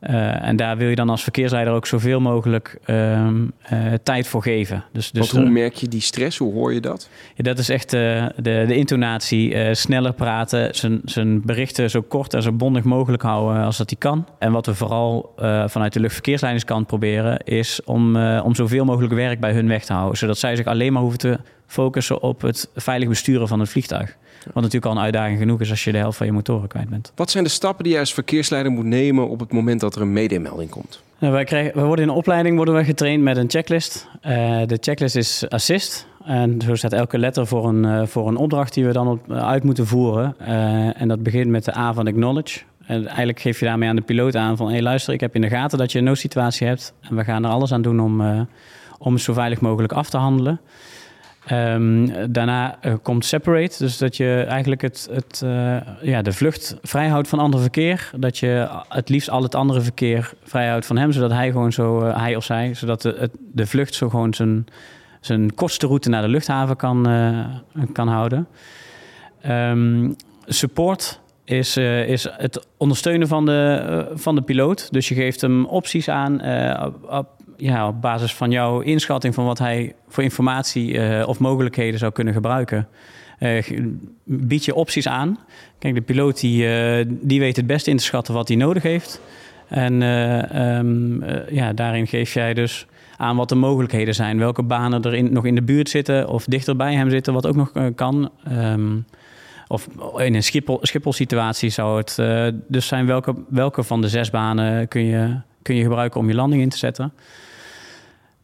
Uh, 0.01 0.47
en 0.47 0.55
daar 0.55 0.77
wil 0.77 0.89
je 0.89 0.95
dan 0.95 1.09
als 1.09 1.23
verkeersleider 1.23 1.73
ook 1.73 1.85
zoveel 1.85 2.19
mogelijk 2.19 2.79
um, 2.87 3.51
uh, 3.73 3.93
tijd 4.03 4.27
voor 4.27 4.41
geven. 4.41 4.83
Dus, 4.93 5.11
dus 5.11 5.31
Want 5.31 5.43
hoe 5.43 5.53
merk 5.53 5.73
je 5.73 5.87
die 5.87 6.01
stress? 6.01 6.37
Hoe 6.37 6.53
hoor 6.53 6.73
je 6.73 6.79
dat? 6.79 7.09
Ja, 7.35 7.43
dat 7.43 7.57
is 7.57 7.69
echt 7.69 7.89
de, 7.89 8.31
de 8.41 8.75
intonatie. 8.75 9.75
sneller 9.75 10.13
praten, 10.13 10.75
zijn, 10.75 11.01
zijn 11.05 11.41
berichten 11.41 11.89
zo 11.89 12.01
kort 12.01 12.33
en 12.33 12.41
zo 12.41 12.51
bondig 12.51 12.83
mogelijk 12.83 13.23
houden 13.23 13.63
als 13.63 13.77
dat 13.77 13.89
hij 13.89 13.99
kan. 13.99 14.27
En 14.39 14.51
wat 14.51 14.65
we 14.65 14.75
vooral 14.75 15.33
vanuit 15.65 15.93
de 15.93 15.99
luchtverkeersleiderskant 15.99 16.87
proberen... 16.87 17.37
is 17.43 17.83
om, 17.83 18.15
om 18.17 18.55
zoveel 18.55 18.85
mogelijk 18.85 19.13
werk 19.13 19.39
bij 19.39 19.53
hun 19.53 19.67
weg 19.67 19.85
te 19.85 19.93
houden. 19.93 20.17
Zodat 20.17 20.37
zij 20.37 20.55
zich 20.55 20.65
alleen 20.65 20.93
maar 20.93 21.01
hoeven 21.01 21.19
te 21.19 21.39
focussen 21.67 22.21
op 22.21 22.41
het 22.41 22.69
veilig 22.75 23.07
besturen 23.07 23.47
van 23.47 23.59
het 23.59 23.69
vliegtuig. 23.69 24.17
Wat 24.53 24.63
natuurlijk 24.63 24.85
al 24.85 24.91
een 24.91 25.03
uitdaging 25.03 25.39
genoeg 25.39 25.61
is 25.61 25.69
als 25.69 25.83
je 25.83 25.91
de 25.91 25.97
helft 25.97 26.17
van 26.17 26.25
je 26.25 26.31
motoren 26.31 26.67
kwijt 26.67 26.89
bent. 26.89 27.11
Wat 27.15 27.31
zijn 27.31 27.43
de 27.43 27.49
stappen 27.49 27.83
die 27.83 27.93
je 27.93 27.99
als 27.99 28.13
verkeersleider 28.13 28.71
moet 28.71 28.85
nemen 28.85 29.29
op 29.29 29.39
het 29.39 29.51
moment 29.51 29.79
dat 29.79 29.95
er 29.95 30.01
een 30.01 30.13
medemelding 30.13 30.69
komt? 30.69 31.01
Nou, 31.19 31.33
wij, 31.33 31.43
krijgen, 31.43 31.75
wij 31.75 31.83
worden 31.83 32.05
in 32.05 32.11
een 32.11 32.17
opleiding 32.17 32.55
worden 32.55 32.75
we 32.75 32.83
getraind 32.83 33.23
met 33.23 33.37
een 33.37 33.49
checklist. 33.49 34.07
Uh, 34.15 34.31
de 34.65 34.77
checklist 34.81 35.15
is 35.15 35.49
assist. 35.49 36.07
En 36.25 36.61
zo 36.61 36.75
staat 36.75 36.93
elke 36.93 37.17
letter 37.17 37.47
voor 37.47 37.67
een, 37.67 37.83
uh, 37.83 38.05
voor 38.05 38.27
een 38.27 38.35
opdracht 38.35 38.73
die 38.73 38.85
we 38.85 38.91
dan 38.91 39.07
op, 39.07 39.19
uh, 39.29 39.47
uit 39.47 39.63
moeten 39.63 39.87
voeren. 39.87 40.35
en 40.95 41.07
dat 41.07 41.23
begint 41.23 41.47
met 41.47 41.65
de 41.65 41.77
A 41.77 41.93
van 41.93 42.07
acknowledge. 42.07 42.59
En 42.85 43.07
eigenlijk 43.07 43.39
geef 43.39 43.59
je 43.59 43.65
daarmee 43.65 43.89
aan 43.89 43.95
de 43.95 44.01
piloot 44.01 44.35
aan 44.35 44.57
van... 44.57 44.67
hé 44.67 44.73
hey, 44.73 44.81
luister, 44.81 45.13
ik 45.13 45.19
heb 45.19 45.35
in 45.35 45.41
de 45.41 45.49
gaten 45.49 45.77
dat 45.77 45.91
je 45.91 45.97
een 45.97 46.03
noodsituatie 46.03 46.67
hebt... 46.67 46.93
en 47.01 47.15
we 47.15 47.23
gaan 47.23 47.43
er 47.43 47.49
alles 47.49 47.71
aan 47.71 47.81
doen 47.81 47.99
om, 47.99 48.47
om 48.97 49.13
het 49.13 49.21
zo 49.21 49.33
veilig 49.33 49.61
mogelijk 49.61 49.93
af 49.93 50.09
te 50.09 50.17
handelen. 50.17 50.59
Ehm, 51.47 52.07
daarna 52.31 52.77
uh, 52.85 52.93
komt 53.01 53.25
separate, 53.25 53.75
dus 53.77 53.97
dat 53.97 54.17
je 54.17 54.45
eigenlijk 54.47 54.81
het, 54.81 55.09
het, 55.11 55.41
uh, 55.45 55.77
ja, 56.01 56.21
de 56.21 56.33
vlucht 56.33 56.77
vrijhoudt 56.81 57.27
van 57.27 57.39
ander 57.39 57.59
verkeer. 57.59 58.11
Dat 58.15 58.37
je 58.37 58.67
het 58.89 59.09
liefst 59.09 59.29
al 59.29 59.43
het 59.43 59.55
andere 59.55 59.81
verkeer 59.81 60.33
vrijhoudt 60.43 60.85
van 60.85 60.97
hem, 60.97 61.11
zodat 61.11 61.31
hij 61.31 61.51
gewoon 61.51 61.71
zo, 61.71 62.05
uh, 62.05 62.17
hij 62.19 62.35
of 62.35 62.43
zij, 62.43 62.73
zodat 62.73 63.01
de, 63.01 63.29
de 63.53 63.65
vlucht 63.65 63.93
zo 63.95 64.09
gewoon 64.09 64.33
zijn, 64.33 64.65
zijn 65.21 65.53
kortste 65.53 65.87
route 65.87 66.09
naar 66.09 66.21
de 66.21 66.27
luchthaven 66.27 66.75
kan, 66.75 67.07
kan 67.93 68.07
houden. 68.07 68.47
Um, 69.49 70.15
support 70.45 71.21
is, 71.43 71.77
is 71.77 72.27
het 72.31 72.67
ondersteunen 72.77 73.27
van 73.27 73.45
de, 73.45 74.11
van 74.13 74.35
de 74.35 74.41
piloot. 74.41 74.91
Dus 74.91 75.09
je 75.09 75.15
geeft 75.15 75.41
hem 75.41 75.65
opties 75.65 76.09
aan 76.09 76.41
op, 77.09 77.36
ja, 77.57 77.87
op 77.87 78.01
basis 78.01 78.33
van 78.35 78.51
jouw 78.51 78.79
inschatting 78.79 79.33
van 79.33 79.45
wat 79.45 79.59
hij 79.59 79.95
voor 80.07 80.23
informatie 80.23 80.93
uh, 80.93 81.27
of 81.27 81.39
mogelijkheden 81.39 81.99
zou 81.99 82.11
kunnen 82.11 82.33
gebruiken, 82.33 82.87
uh, 83.39 83.63
bied 84.23 84.65
je 84.65 84.75
opties 84.75 85.07
aan. 85.07 85.39
Kijk, 85.79 85.93
de 85.93 86.01
piloot 86.01 86.39
die, 86.39 86.63
uh, 86.63 87.05
die 87.09 87.39
weet 87.39 87.55
het 87.55 87.67
beste 87.67 87.89
in 87.89 87.97
te 87.97 88.03
schatten 88.03 88.33
wat 88.33 88.47
hij 88.47 88.57
nodig 88.57 88.83
heeft. 88.83 89.21
En 89.67 90.01
um, 90.61 91.23
ja, 91.49 91.73
daarin 91.73 92.07
geef 92.07 92.33
jij 92.33 92.53
dus 92.53 92.85
aan 93.17 93.35
wat 93.35 93.49
de 93.49 93.55
mogelijkheden 93.55 94.15
zijn. 94.15 94.37
Welke 94.37 94.63
banen 94.63 95.03
er 95.03 95.13
in, 95.13 95.33
nog 95.33 95.45
in 95.45 95.55
de 95.55 95.61
buurt 95.61 95.89
zitten 95.89 96.29
of 96.29 96.45
dichter 96.45 96.75
bij 96.75 96.93
hem 96.93 97.09
zitten, 97.09 97.33
wat 97.33 97.47
ook 97.47 97.55
nog 97.55 97.71
kan. 97.95 98.29
Um, 98.51 99.05
of 99.67 99.87
in 100.17 100.35
een 100.35 100.43
Schiphol, 100.43 100.79
Schiphol 100.81 101.13
situatie 101.13 101.69
zou 101.69 101.97
het 101.97 102.15
dus 102.67 102.87
zijn 102.87 103.05
welke, 103.05 103.35
welke 103.49 103.83
van 103.83 104.01
de 104.01 104.09
zes 104.09 104.29
banen 104.29 104.87
kun 104.87 105.05
je, 105.05 105.39
kun 105.61 105.75
je 105.75 105.83
gebruiken 105.83 106.19
om 106.19 106.27
je 106.27 106.35
landing 106.35 106.61
in 106.61 106.69
te 106.69 106.77
zetten. 106.77 107.13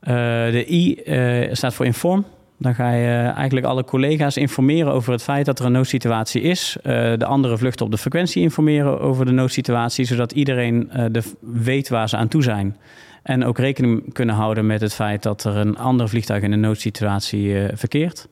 Uh, 0.03 0.09
de 0.51 0.65
I 0.71 1.01
uh, 1.05 1.53
staat 1.53 1.73
voor 1.73 1.85
inform. 1.85 2.25
Dan 2.57 2.75
ga 2.75 2.91
je 2.91 3.31
eigenlijk 3.35 3.65
alle 3.65 3.83
collega's 3.83 4.37
informeren 4.37 4.93
over 4.93 5.11
het 5.11 5.23
feit 5.23 5.45
dat 5.45 5.59
er 5.59 5.65
een 5.65 5.71
noodsituatie 5.71 6.41
is. 6.41 6.77
De 6.83 7.25
andere 7.25 7.57
vluchten 7.57 7.85
op 7.85 7.91
de 7.91 7.97
frequentie 7.97 8.41
informeren 8.41 8.99
over 8.99 9.25
de 9.25 9.31
noodsituatie, 9.31 10.05
zodat 10.05 10.31
iedereen 10.31 10.89
de, 11.11 11.21
weet 11.39 11.89
waar 11.89 12.09
ze 12.09 12.17
aan 12.17 12.27
toe 12.27 12.43
zijn. 12.43 12.77
En 13.23 13.45
ook 13.45 13.57
rekening 13.57 14.13
kunnen 14.13 14.35
houden 14.35 14.65
met 14.65 14.81
het 14.81 14.93
feit 14.93 15.23
dat 15.23 15.43
er 15.43 15.55
een 15.55 15.77
ander 15.77 16.09
vliegtuig 16.09 16.43
in 16.43 16.51
een 16.51 16.59
noodsituatie 16.59 17.55
verkeert. 17.73 18.27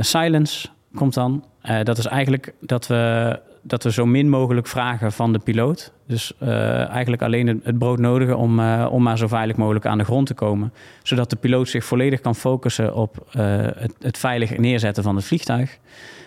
silence 0.00 0.68
komt 0.94 1.14
dan. 1.14 1.44
dat 1.82 1.98
is 1.98 2.06
eigenlijk 2.06 2.52
dat 2.60 2.86
we 2.86 3.38
dat 3.62 3.82
we 3.82 3.92
zo 3.92 4.06
min 4.06 4.28
mogelijk 4.28 4.66
vragen 4.66 5.12
van 5.12 5.32
de 5.32 5.38
piloot. 5.38 5.92
Dus 6.06 6.32
uh, 6.42 6.88
eigenlijk 6.88 7.22
alleen 7.22 7.46
het, 7.46 7.58
het 7.62 7.78
brood 7.78 7.98
nodige 7.98 8.36
om, 8.36 8.60
uh, 8.60 8.88
om 8.90 9.02
maar 9.02 9.18
zo 9.18 9.26
veilig 9.26 9.56
mogelijk 9.56 9.86
aan 9.86 9.98
de 9.98 10.04
grond 10.04 10.26
te 10.26 10.34
komen. 10.34 10.72
Zodat 11.02 11.30
de 11.30 11.36
piloot 11.36 11.68
zich 11.68 11.84
volledig 11.84 12.20
kan 12.20 12.34
focussen 12.34 12.94
op 12.94 13.26
uh, 13.36 13.42
het, 13.76 13.94
het, 14.00 14.18
veilig 14.18 14.58
neerzetten 14.58 15.02
van 15.02 15.16
het 15.16 15.24
vliegtuig. 15.24 15.78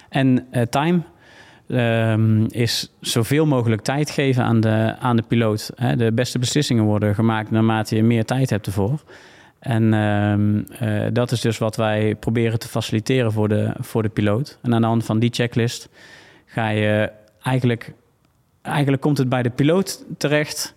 En 0.10 0.48
time 0.70 1.02
um, 1.68 2.46
is 2.50 2.92
zoveel 3.00 3.46
mogelijk 3.46 3.82
tijd 3.82 4.10
geven 4.10 4.44
aan 4.44 4.60
de, 4.60 4.96
aan 5.00 5.16
de 5.16 5.24
piloot. 5.28 5.72
De 5.96 6.12
beste 6.14 6.40
beslissingen 6.40 6.84
worden 6.84 7.16
gemaakt 7.16 7.52
naarmate 7.52 7.96
je 7.96 8.04
meer 8.04 8.26
tijd 8.26 8.50
hebt 8.50 8.66
ervoor. 8.66 9.04
En 9.62 9.94
uh, 10.84 11.06
dat 11.14 11.32
is 11.32 11.42
dus 11.42 11.58
wat 11.58 11.76
wij 11.76 12.16
proberen 12.16 12.60
te 12.60 12.68
faciliteren 12.68 13.32
voor 13.32 13.48
de, 13.48 13.74
voor 13.80 14.04
de 14.04 14.10
piloot. 14.10 14.60
En 14.62 14.74
aan 14.74 14.82
de 14.82 14.88
hand 14.88 15.06
van 15.06 15.20
die 15.20 15.30
checklist 15.34 15.90
ga 16.46 16.70
je 16.70 17.12
eigenlijk, 17.44 17.94
eigenlijk 18.62 19.02
komt 19.02 19.18
het 19.18 19.30
bij 19.30 19.44
de 19.44 19.50
piloot 19.50 20.06
terecht 20.18 20.76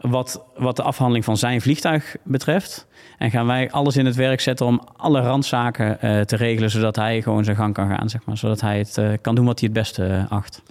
wat, 0.00 0.44
wat 0.56 0.76
de 0.76 0.82
afhandeling 0.82 1.24
van 1.24 1.36
zijn 1.36 1.60
vliegtuig 1.60 2.16
betreft. 2.22 2.86
En 3.18 3.30
gaan 3.30 3.46
wij 3.46 3.70
alles 3.70 3.96
in 3.96 4.06
het 4.06 4.14
werk 4.14 4.40
zetten 4.40 4.66
om 4.66 4.80
alle 4.96 5.20
randzaken 5.20 5.98
uh, 6.02 6.20
te 6.20 6.36
regelen, 6.36 6.70
zodat 6.70 6.96
hij 6.96 7.22
gewoon 7.22 7.44
zijn 7.44 7.56
gang 7.56 7.74
kan 7.74 7.88
gaan, 7.96 8.08
zeg 8.08 8.24
maar. 8.24 8.36
Zodat 8.36 8.60
hij 8.60 8.78
het 8.78 8.96
uh, 8.96 9.12
kan 9.20 9.34
doen 9.34 9.46
wat 9.46 9.60
hij 9.60 9.68
het 9.68 9.78
beste 9.78 10.06
uh, 10.06 10.30
acht. 10.30 10.62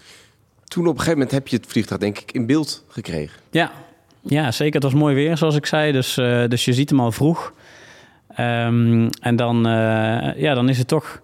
Toen 0.64 0.84
op 0.84 0.90
een 0.90 1.00
gegeven 1.00 1.18
moment 1.18 1.32
heb 1.32 1.48
je 1.48 1.56
het 1.56 1.66
vliegtuig 1.68 2.02
denk 2.02 2.20
ik 2.20 2.32
in 2.32 2.46
beeld 2.46 2.84
gekregen. 2.88 3.40
Ja, 3.52 3.72
ja 4.22 4.52
zeker. 4.52 4.74
Het 4.74 4.84
was 4.84 4.94
mooi 4.94 5.16
weer, 5.16 5.38
zoals 5.38 5.56
ik 5.56 5.66
zei. 5.66 5.92
Dus, 5.92 6.14
dus 6.48 6.66
je 6.66 6.74
ziet 6.74 6.90
hem 6.90 7.00
al 7.00 7.12
vroeg. 7.12 7.54
Um, 8.40 9.10
en 9.10 9.36
dan, 9.36 9.64
ja, 10.38 10.54
dan 10.54 10.70
is 10.70 10.78
het 10.78 10.88
toch 10.88 11.22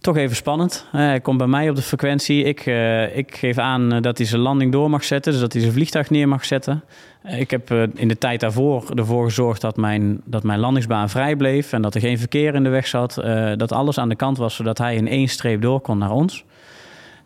toch 0.00 0.16
even 0.16 0.36
spannend. 0.36 0.86
Uh, 0.86 1.00
hij 1.00 1.20
komt 1.20 1.38
bij 1.38 1.46
mij 1.46 1.70
op 1.70 1.76
de 1.76 1.82
frequentie. 1.82 2.44
Ik, 2.44 2.66
uh, 2.66 3.16
ik 3.16 3.36
geef 3.36 3.58
aan 3.58 3.92
eh, 3.92 4.02
dat 4.02 4.18
hij 4.18 4.26
zijn 4.26 4.40
landing 4.40 4.72
door 4.72 4.90
mag 4.90 5.04
zetten, 5.04 5.32
dus 5.32 5.40
dat 5.40 5.52
hij 5.52 5.60
zijn 5.60 5.74
vliegtuig 5.74 6.10
neer 6.10 6.28
mag 6.28 6.44
zetten. 6.44 6.84
ik 7.24 7.50
heb 7.50 7.70
in 7.94 8.08
de 8.08 8.18
tijd 8.18 8.40
daarvoor 8.40 8.90
ervoor 8.94 9.24
gezorgd 9.24 9.60
dat 9.60 9.76
mijn, 9.76 10.20
dat 10.24 10.42
mijn 10.42 10.58
landingsbaan 10.58 11.08
vrij 11.08 11.36
bleef 11.36 11.72
en 11.72 11.82
dat 11.82 11.94
er 11.94 12.00
geen 12.00 12.18
verkeer 12.18 12.54
in 12.54 12.62
de 12.62 12.68
weg 12.68 12.86
zat. 12.86 13.14
dat 13.56 13.72
alles 13.72 13.98
aan 13.98 14.08
de 14.08 14.16
kant 14.16 14.38
was, 14.38 14.54
zodat 14.54 14.78
hij 14.78 14.94
in 14.94 15.08
één 15.08 15.28
streep 15.28 15.62
door 15.62 15.80
kon 15.80 15.98
naar 15.98 16.10
ons. 16.10 16.44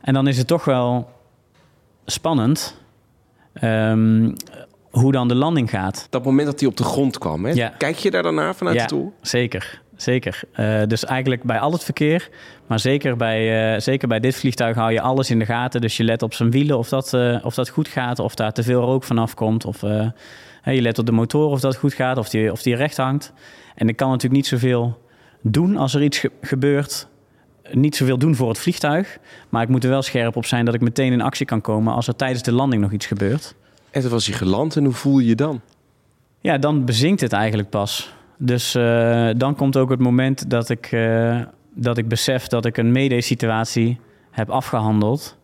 En 0.01 0.15
dan 0.15 0.27
is 0.27 0.39
het 0.39 0.47
toch 0.47 0.65
wel 0.65 1.11
spannend 2.07 2.83
um, 3.63 4.35
hoe 4.91 5.13
dan 5.13 5.29
de 5.29 5.35
landing 5.35 5.71
gaat. 5.71 6.07
Dat 6.11 6.25
moment 6.25 6.47
dat 6.47 6.61
hij 6.61 6.69
op 6.69 6.77
de 6.77 6.85
grond 6.85 7.19
kwam, 7.19 7.45
hè? 7.45 7.51
Ja. 7.53 7.69
kijk 7.69 7.97
je 7.97 8.11
daar 8.11 8.23
dan 8.23 8.35
naar 8.35 8.55
vanuit 8.55 8.77
ja, 8.77 8.83
de 8.83 8.89
stoel? 8.89 9.13
Zeker, 9.21 9.83
zeker. 9.97 10.41
Uh, 10.57 10.83
dus 10.87 11.05
eigenlijk 11.05 11.43
bij 11.43 11.59
al 11.59 11.73
het 11.73 11.85
verkeer, 11.85 12.29
maar 12.67 12.81
zeker 12.81 13.17
bij, 13.17 13.75
uh, 13.75 13.81
zeker 13.81 14.09
bij 14.09 14.21
dit 14.21 14.37
vliegtuig 14.37 14.77
hou 14.77 14.93
je 14.93 15.01
alles 15.01 15.31
in 15.31 15.39
de 15.39 15.45
gaten. 15.45 15.81
Dus 15.81 15.97
je 15.97 16.05
let 16.05 16.23
op 16.23 16.35
zijn 16.35 16.51
wielen 16.51 16.79
of 16.79 16.89
dat, 16.89 17.13
uh, 17.13 17.45
of 17.45 17.55
dat 17.55 17.69
goed 17.69 17.89
gaat, 17.89 18.19
of 18.19 18.35
daar 18.35 18.53
te 18.53 18.63
veel 18.63 18.81
rook 18.81 19.05
vanaf 19.05 19.35
komt. 19.35 19.65
Of 19.65 19.81
je 19.81 20.83
let 20.83 20.99
op 20.99 21.07
de 21.07 21.13
motor 21.13 21.51
of 21.51 21.61
dat 21.61 21.77
goed 21.77 21.95
gaat, 21.95 22.19
of 22.19 22.29
die, 22.29 22.53
of 22.53 22.63
die 22.63 22.77
recht 22.77 22.97
hangt. 22.97 23.33
En 23.75 23.89
ik 23.89 23.97
kan 23.97 24.09
natuurlijk 24.09 24.35
niet 24.35 24.47
zoveel 24.47 25.03
doen 25.41 25.77
als 25.77 25.95
er 25.95 26.03
iets 26.03 26.19
ge 26.19 26.31
gebeurt. 26.41 27.09
Niet 27.73 27.97
zoveel 27.97 28.19
doen 28.19 28.35
voor 28.35 28.49
het 28.49 28.59
vliegtuig. 28.59 29.19
Maar 29.49 29.63
ik 29.63 29.69
moet 29.69 29.85
er 29.85 29.91
wel 29.91 30.03
scherp 30.03 30.37
op 30.37 30.47
zijn 30.47 30.65
dat 30.65 30.75
ik 30.75 30.81
meteen 30.81 31.13
in 31.13 31.21
actie 31.21 31.47
kan 31.47 31.61
komen 31.61 31.95
als 31.95 32.07
er 32.07 32.17
tijdens 32.17 32.43
de 32.43 32.53
landing 32.53 32.83
nog 32.83 32.93
iets 32.93 33.07
gebeurt. 33.07 33.55
En 33.91 34.01
toen 34.01 34.11
was 34.11 34.27
hij 34.27 34.37
geland 34.37 34.77
en 34.77 34.85
hoe 34.85 34.93
voel 34.93 35.19
je 35.19 35.27
je 35.29 35.35
dan? 35.35 35.61
Ja, 36.41 36.59
dan 36.59 36.85
bezinkt 36.85 37.21
het 37.21 37.33
eigenlijk 37.33 37.71
pas. 37.71 38.15
Dus 38.39 38.75
uh, 38.75 39.31
dan 39.37 39.55
komt 39.55 39.77
ook 39.77 39.91
het 39.91 40.01
moment 40.01 40.51
dat 40.51 40.69
ik, 40.69 40.93
uh, 40.93 41.41
dat 41.75 41.99
ik 41.99 42.09
besef 42.09 42.47
dat 42.47 42.65
ik 42.65 42.77
een 42.77 42.93
mede-situatie 42.93 44.01
heb 44.31 44.51
afgehandeld. 44.51 45.37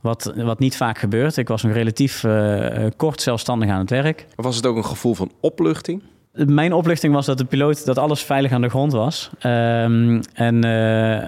Wat, 0.00 0.32
wat 0.36 0.58
niet 0.58 0.76
vaak 0.76 0.98
gebeurt. 0.98 1.36
Ik 1.36 1.48
was 1.48 1.62
nog 1.62 1.72
relatief 1.72 2.22
uh, 2.22 2.86
kort 2.96 3.20
zelfstandig 3.20 3.68
aan 3.68 3.78
het 3.78 3.90
werk. 3.90 4.26
Was 4.34 4.56
het 4.56 4.66
ook 4.66 4.76
een 4.76 4.84
gevoel 4.84 5.14
van 5.14 5.30
opluchting? 5.40 6.02
Mijn 6.32 6.72
opluchting 6.72 7.14
was 7.14 7.26
dat 7.26 7.38
de 7.38 7.44
piloot 7.44 7.84
dat 7.84 7.98
alles 7.98 8.22
veilig 8.22 8.52
aan 8.52 8.60
de 8.60 8.68
grond 8.68 8.92
was. 8.92 9.30
Um, 9.34 10.20
en 10.34 10.64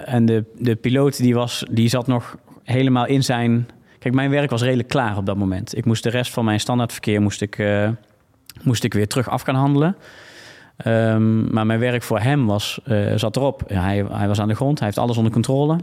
en 0.07 0.24
de, 0.27 0.44
de 0.59 0.74
piloot 0.74 1.16
die, 1.16 1.35
was, 1.35 1.64
die 1.70 1.88
zat 1.88 2.07
nog 2.07 2.37
helemaal 2.62 3.07
in 3.07 3.24
zijn 3.24 3.68
Kijk, 3.98 4.14
mijn 4.16 4.31
werk 4.31 4.50
was 4.50 4.62
redelijk 4.62 4.88
klaar 4.88 5.16
op 5.16 5.27
dat 5.27 5.37
moment. 5.37 5.77
Ik 5.77 5.85
moest 5.85 6.03
de 6.03 6.11
rest 6.11 6.33
van 6.33 6.44
mijn 6.44 6.61
standaardverkeer 6.61 7.20
moest 7.20 7.40
ik, 7.40 7.64
moest 8.62 8.85
ik 8.85 8.94
weer 8.94 9.09
terug 9.09 9.29
af 9.29 9.42
gaan 9.42 9.55
handelen. 9.55 9.96
Um, 10.87 11.53
maar 11.53 11.67
mijn 11.67 11.79
werk 11.79 12.03
voor 12.03 12.21
hem 12.21 12.47
was, 12.47 12.81
uh, 12.87 13.13
zat 13.17 13.37
erop. 13.37 13.63
Hij, 13.67 14.05
hij 14.11 14.29
was 14.29 14.41
aan 14.41 14.49
de 14.49 14.55
grond, 14.55 14.79
hij 14.79 14.87
heeft 14.87 14.99
alles 14.99 15.17
onder 15.17 15.33
controle. 15.33 15.81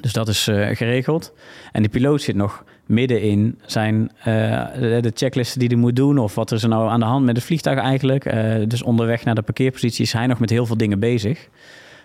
Dus 0.00 0.12
dat 0.12 0.28
is 0.28 0.48
uh, 0.48 0.76
geregeld. 0.76 1.32
En 1.72 1.82
de 1.82 1.88
piloot 1.88 2.22
zit 2.22 2.36
nog 2.36 2.64
midden 2.86 3.22
in 3.22 3.58
zijn, 3.66 4.10
de 4.24 5.12
checklisten 5.14 5.58
die 5.58 5.68
hij 5.68 5.76
moet 5.76 5.96
doen... 5.96 6.18
of 6.18 6.34
wat 6.34 6.52
is 6.52 6.62
er 6.62 6.68
nou 6.68 6.88
aan 6.88 7.00
de 7.00 7.06
hand 7.06 7.24
met 7.24 7.36
het 7.36 7.44
vliegtuig 7.44 7.78
eigenlijk. 7.78 8.24
dus 8.70 8.82
onderweg 8.82 9.24
naar 9.24 9.34
de 9.34 9.42
parkeerpositie 9.42 10.04
is 10.04 10.12
hij 10.12 10.26
nog 10.26 10.38
met 10.38 10.50
heel 10.50 10.66
veel 10.66 10.76
dingen 10.76 10.98
bezig. 10.98 11.48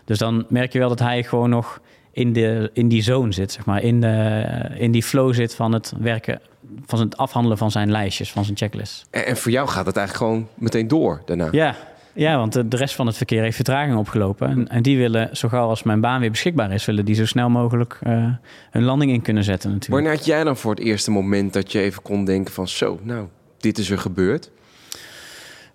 Dus 0.06 0.18
dan 0.18 0.46
merk 0.50 0.74
je 0.74 0.80
wel 0.80 0.90
dat 0.90 1.00
hij 1.00 1.24
gewoon 1.24 1.50
nog 1.50 1.82
in, 2.12 2.34
de, 2.34 2.70
in 2.74 2.88
die 2.88 3.02
zone 3.02 3.32
zit, 3.32 3.52
zeg 3.52 3.66
maar. 3.66 3.82
In, 3.84 4.02
de, 4.02 4.46
in 4.76 4.92
die 4.92 5.04
flow 5.04 5.34
zit 5.34 5.56
van 5.56 5.74
het 5.74 5.94
werken, 6.00 6.42
van 6.86 7.00
het 7.00 7.18
afhandelen 7.18 7.58
van 7.58 7.72
zijn 7.72 7.92
lijstjes, 7.92 8.32
van 8.32 8.46
zijn 8.46 8.58
checklist. 8.58 9.08
En, 9.10 9.26
en 9.26 9.38
voor 9.38 9.52
jou 9.52 9.68
gaat 9.68 9.86
het 9.86 9.98
eigenlijk 9.98 10.28
gewoon 10.28 10.48
meteen 10.56 10.88
door 10.88 11.22
daarna? 11.26 11.48
Ja, 11.52 11.76
ja, 12.14 12.38
want 12.38 12.54
de, 12.54 12.78
rest 12.78 12.96
van 12.96 13.08
het 13.08 13.18
verkeer 13.18 13.42
heeft 13.42 13.56
vertraging 13.56 13.98
opgelopen. 13.98 14.50
En, 14.50 14.68
en, 14.68 14.82
die 14.82 14.98
willen, 14.98 15.38
zo 15.38 15.48
gauw 15.48 15.68
als 15.68 15.84
mijn 15.84 16.02
baan 16.02 16.20
weer 16.20 16.32
beschikbaar 16.32 16.72
is, 16.72 16.86
willen 16.86 17.06
die 17.06 17.16
zo 17.16 17.26
snel 17.26 17.50
mogelijk 17.50 18.00
uh, 18.08 18.28
hun 18.72 18.84
landing 18.84 19.12
in 19.12 19.22
kunnen 19.22 19.44
zetten 19.44 19.70
natuurlijk. 19.70 20.02
Wanneer 20.02 20.18
had 20.18 20.26
jij 20.26 20.44
dan 20.44 20.58
voor 20.58 20.72
het 20.72 20.84
eerste 20.84 21.12
moment 21.12 21.54
dat 21.54 21.72
je 21.72 21.80
even 21.80 22.02
kon 22.02 22.26
denken 22.26 22.54
van 22.54 22.68
zo, 22.68 23.00
nou, 23.04 23.28
dit 23.58 23.78
is 23.78 23.90
er 23.90 23.98
gebeurd? 23.98 24.52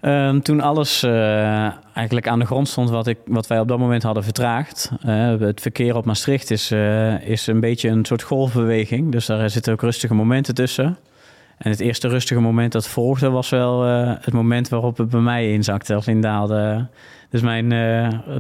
Um, 0.00 0.42
toen 0.42 0.60
alles 0.60 1.04
uh, 1.04 1.72
eigenlijk 1.94 2.28
aan 2.28 2.38
de 2.38 2.46
grond 2.46 2.68
stond 2.68 2.90
wat, 2.90 3.06
ik, 3.06 3.18
wat 3.24 3.46
wij 3.46 3.60
op 3.60 3.68
dat 3.68 3.78
moment 3.78 4.02
hadden 4.02 4.24
vertraagd. 4.24 4.90
Uh, 5.06 5.38
het 5.40 5.60
verkeer 5.60 5.96
op 5.96 6.04
Maastricht 6.04 6.50
is, 6.50 6.72
is 7.20 7.46
een 7.46 7.60
beetje 7.60 7.88
een 7.88 8.04
soort 8.04 8.22
golfbeweging. 8.22 9.12
Dus 9.12 9.26
daar 9.26 9.50
zitten 9.50 9.72
ook 9.72 9.80
rustige 9.80 10.14
momenten 10.14 10.54
tussen. 10.54 10.98
En 11.58 11.70
het 11.70 11.80
eerste 11.80 12.08
rustige 12.08 12.40
moment 12.40 12.72
dat 12.72 12.88
volgde 12.88 13.30
was 13.30 13.48
wel 13.48 13.82
het 13.82 14.32
moment 14.32 14.68
waarop 14.68 14.96
het 14.96 15.08
bij 15.08 15.20
mij 15.20 15.52
inzakte 15.52 15.96
of 15.96 16.06
indaalde. 16.06 16.86
Dus 17.30 17.40
mijn, 17.40 17.68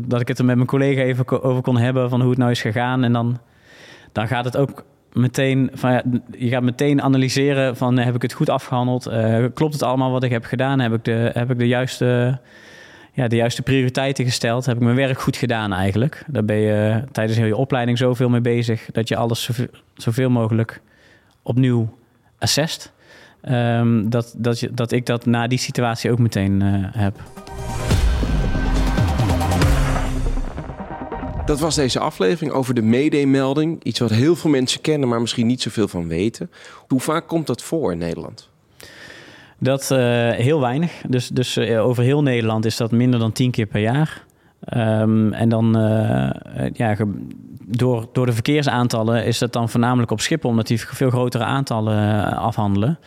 dat 0.06 0.20
ik 0.20 0.28
het 0.28 0.38
er 0.38 0.44
met 0.44 0.56
mijn 0.56 0.68
collega 0.68 1.02
even 1.02 1.42
over 1.42 1.62
kon 1.62 1.76
hebben 1.76 2.10
van 2.10 2.20
hoe 2.20 2.30
het 2.30 2.38
nou 2.38 2.50
is 2.50 2.60
gegaan. 2.60 3.04
En 3.04 3.12
dan, 3.12 3.38
dan 4.12 4.28
gaat 4.28 4.44
het 4.44 4.56
ook 4.56 4.84
meteen 5.12 5.70
van 5.72 6.22
je 6.38 6.48
gaat 6.48 6.62
meteen 6.62 7.02
analyseren 7.02 7.76
van 7.76 7.98
heb 7.98 8.14
ik 8.14 8.22
het 8.22 8.32
goed 8.32 8.50
afgehandeld? 8.50 9.10
Klopt 9.54 9.72
het 9.72 9.82
allemaal 9.82 10.10
wat 10.10 10.22
ik 10.22 10.30
heb 10.30 10.44
gedaan? 10.44 10.80
Heb 10.80 10.92
ik 10.92 11.04
de, 11.04 11.30
heb 11.34 11.50
ik 11.50 11.58
de 11.58 11.68
juiste 11.68 12.38
ja, 13.18 13.28
de 13.28 13.36
juiste 13.36 13.62
prioriteiten 13.62 14.24
gesteld. 14.24 14.66
Heb 14.66 14.76
ik 14.76 14.82
mijn 14.82 14.96
werk 14.96 15.20
goed 15.20 15.36
gedaan 15.36 15.72
eigenlijk. 15.72 16.24
Daar 16.26 16.44
ben 16.44 16.56
je 16.56 17.04
tijdens 17.12 17.38
heel 17.38 17.46
je 17.46 17.56
opleiding 17.56 17.98
zoveel 17.98 18.28
mee 18.28 18.40
bezig... 18.40 18.88
dat 18.92 19.08
je 19.08 19.16
alles 19.16 19.42
zoveel, 19.42 19.66
zoveel 19.94 20.30
mogelijk 20.30 20.80
opnieuw 21.42 21.88
assest. 22.38 22.92
Um, 23.42 24.10
dat, 24.10 24.34
dat, 24.36 24.60
je, 24.60 24.70
dat 24.74 24.92
ik 24.92 25.06
dat 25.06 25.26
na 25.26 25.46
die 25.46 25.58
situatie 25.58 26.10
ook 26.10 26.18
meteen 26.18 26.60
uh, 26.62 26.74
heb. 26.90 27.22
Dat 31.46 31.60
was 31.60 31.74
deze 31.74 31.98
aflevering 31.98 32.52
over 32.52 32.74
de 32.74 32.82
medemelding. 32.82 33.84
Iets 33.84 33.98
wat 33.98 34.10
heel 34.10 34.36
veel 34.36 34.50
mensen 34.50 34.80
kennen, 34.80 35.08
maar 35.08 35.20
misschien 35.20 35.46
niet 35.46 35.62
zoveel 35.62 35.88
van 35.88 36.08
weten. 36.08 36.50
Hoe 36.88 37.00
vaak 37.00 37.28
komt 37.28 37.46
dat 37.46 37.62
voor 37.62 37.92
in 37.92 37.98
Nederland? 37.98 38.48
Dat 39.58 39.90
uh, 39.92 39.98
heel 40.30 40.60
weinig. 40.60 40.92
Dus, 41.08 41.28
dus 41.28 41.56
uh, 41.56 41.84
over 41.84 42.02
heel 42.02 42.22
Nederland 42.22 42.64
is 42.64 42.76
dat 42.76 42.90
minder 42.90 43.20
dan 43.20 43.32
tien 43.32 43.50
keer 43.50 43.66
per 43.66 43.80
jaar. 43.80 44.24
Um, 44.76 45.32
en 45.32 45.48
dan, 45.48 45.78
uh, 45.78 46.30
ja, 46.72 46.96
door, 47.66 48.08
door 48.12 48.26
de 48.26 48.32
verkeersaantallen 48.32 49.24
is 49.24 49.38
dat 49.38 49.52
dan 49.52 49.68
voornamelijk 49.68 50.10
op 50.10 50.20
Schiphol, 50.20 50.50
omdat 50.50 50.66
die 50.66 50.80
veel 50.80 51.10
grotere 51.10 51.44
aantallen 51.44 52.24
afhandelen. 52.36 52.98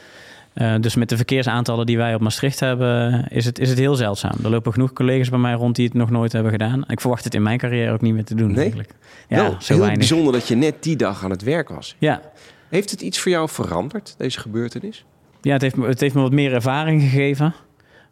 Uh, 0.54 0.76
dus 0.80 0.96
met 0.96 1.10
de 1.10 1.16
verkeersaantallen 1.16 1.86
die 1.86 1.98
wij 1.98 2.16
op 2.16 2.22
Maastricht 2.22 2.60
hebben, 2.60 3.26
is 3.30 3.46
het, 3.46 3.60
is 3.60 3.70
het 3.70 3.78
heel 3.78 3.96
zeldzaam. 3.96 4.34
Er 4.44 4.50
lopen 4.50 4.74
genoeg 4.74 4.94
collega's 4.94 5.30
bij 5.30 5.40
mij 5.40 5.54
rond 5.54 5.76
die 5.76 5.86
het 5.86 5.94
nog 5.94 6.10
nooit 6.10 6.32
hebben 6.32 6.52
gedaan. 6.52 6.84
Ik 6.88 7.00
verwacht 7.00 7.24
het 7.24 7.34
in 7.34 7.44
mijn 7.44 7.58
carrière 7.58 7.92
ook 7.92 8.02
niet 8.02 8.14
meer 8.14 8.24
te 8.24 8.36
doen. 8.36 8.48
Nee? 8.48 8.58
Eigenlijk. 8.58 8.90
Ja, 9.28 9.36
Wel, 9.36 9.52
zo 9.52 9.74
heel 9.74 9.78
weinig. 9.78 9.98
bijzonder 9.98 10.34
dat 10.34 10.48
je 10.48 10.56
net 10.56 10.84
die 10.84 10.96
dag 10.96 11.24
aan 11.24 11.30
het 11.30 11.44
werk 11.44 11.70
was. 11.70 11.96
Ja. 11.98 12.22
Heeft 12.70 12.92
het 12.92 13.02
iets 13.02 13.20
voor 13.20 13.32
jou 13.32 13.50
veranderd, 13.50 14.16
deze 14.18 14.40
gebeurtenis? 14.40 15.06
Ja, 15.42 15.54
het 15.54 15.62
heeft, 15.62 15.76
me, 15.76 15.88
het 15.88 16.00
heeft 16.00 16.16
me 16.16 16.22
wat 16.22 16.32
meer 16.32 16.54
ervaring 16.54 17.02
gegeven. 17.02 17.54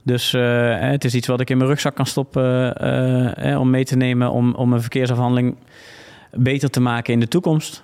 Dus 0.03 0.33
uh, 0.33 0.79
het 0.79 1.05
is 1.05 1.15
iets 1.15 1.27
wat 1.27 1.39
ik 1.39 1.49
in 1.49 1.57
mijn 1.57 1.69
rugzak 1.69 1.95
kan 1.95 2.05
stoppen 2.05 2.75
uh, 2.83 3.51
uh, 3.51 3.59
om 3.59 3.69
mee 3.69 3.85
te 3.85 3.95
nemen 3.95 4.31
om, 4.31 4.53
om 4.53 4.73
een 4.73 4.81
verkeersafhandeling 4.81 5.55
beter 6.31 6.69
te 6.69 6.79
maken 6.79 7.13
in 7.13 7.19
de 7.19 7.27
toekomst. 7.27 7.83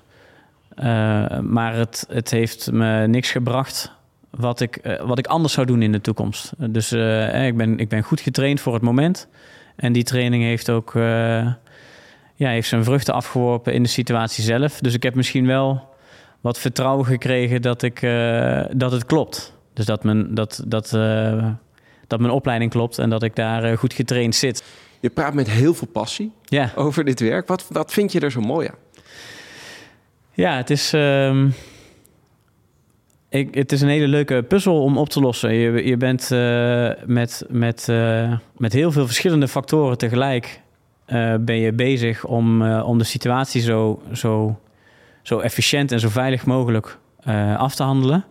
maar 1.42 1.76
het, 1.76 2.06
het 2.10 2.32
heeft 2.32 2.72
me 2.72 3.08
niks 3.08 3.32
gebracht 3.32 3.94
wat 4.36 4.60
ik, 4.60 4.80
uh, 4.84 5.02
wat 5.02 5.18
ik 5.18 5.28
anders 5.28 5.54
zou 5.54 5.66
doen 5.66 5.82
in 5.82 5.92
de 5.92 6.02
toekomst. 6.02 6.52
Dus 6.58 6.92
uh, 6.92 7.48
ik, 7.48 7.58
ben, 7.58 7.80
ik 7.80 7.90
ben 7.90 8.04
goed 8.04 8.20
getraind 8.20 8.60
voor 8.60 8.74
het 8.74 8.82
moment. 8.82 9.28
En 9.76 9.94
die 9.94 10.04
training 10.04 10.44
heeft 10.44 10.70
ook 10.70 10.94
uh, 10.94 11.04
ja, 12.36 12.50
heeft 12.50 12.68
zijn 12.68 12.84
vruchten 12.84 13.14
afgeworpen 13.14 13.74
in 13.74 13.84
de 13.84 13.90
situatie 13.90 14.44
zelf. 14.44 14.80
Dus 14.80 14.94
ik 14.94 15.04
heb 15.04 15.16
misschien 15.16 15.48
wel 15.48 15.94
wat 16.42 16.60
vertrouwen 16.60 17.06
gekregen 17.06 17.62
dat, 17.62 17.82
ik, 17.82 18.02
dat 18.72 18.92
het 18.92 19.06
klopt. 19.06 19.54
Dus 19.74 19.86
dat 19.86 20.04
mijn, 20.04 20.34
dat, 20.34 20.64
dat, 20.68 20.90
dat 22.08 22.20
mijn 22.20 22.30
opleiding 22.32 22.72
klopt 22.72 22.98
en 22.98 23.10
dat 23.10 23.24
ik 23.24 23.36
daar 23.36 23.78
goed 23.78 23.94
getraind 23.94 24.36
zit. 24.36 24.64
Je 25.00 25.10
praat 25.10 25.34
met 25.34 25.50
heel 25.50 25.74
veel 25.74 25.88
passie 25.88 26.32
ja. 26.44 26.72
over 26.76 27.04
dit 27.06 27.20
werk. 27.20 27.48
Wat, 27.48 27.66
wat 27.70 27.94
vind 27.94 28.12
je 28.12 28.20
er 28.20 28.32
zo 28.32 28.42
mooi 28.42 28.68
aan? 28.68 28.78
Ja, 30.34 30.56
het 30.58 30.70
is. 30.70 30.94
Uh, 30.94 31.46
het 33.52 33.72
is 33.72 33.82
een 33.82 33.90
hele 33.90 34.08
leuke 34.08 34.44
puzzel 34.44 34.82
om 34.82 34.98
op 34.98 35.10
te 35.10 35.20
lossen. 35.20 35.54
Je, 35.54 35.86
je 35.86 35.98
bent 35.98 36.30
uh, 36.32 36.90
met, 37.06 37.46
met, 37.50 37.88
uh, 37.90 38.34
met 38.58 38.74
heel 38.74 38.92
veel 38.92 39.06
verschillende 39.06 39.48
factoren 39.48 39.98
tegelijk 39.98 40.62
uh, 41.08 41.36
ben 41.40 41.56
je 41.56 41.74
bezig 41.74 42.26
om, 42.26 42.72
om 42.72 42.98
de 42.98 43.04
situatie 43.04 43.62
zo, 43.62 44.02
zo, 44.14 44.60
zo 45.22 45.40
efficiënt 45.40 45.92
en 45.92 46.00
zo 46.00 46.10
veilig 46.10 46.46
mogelijk 46.46 46.98
af 47.58 47.76
te 47.76 47.84
handelen. 47.84 48.26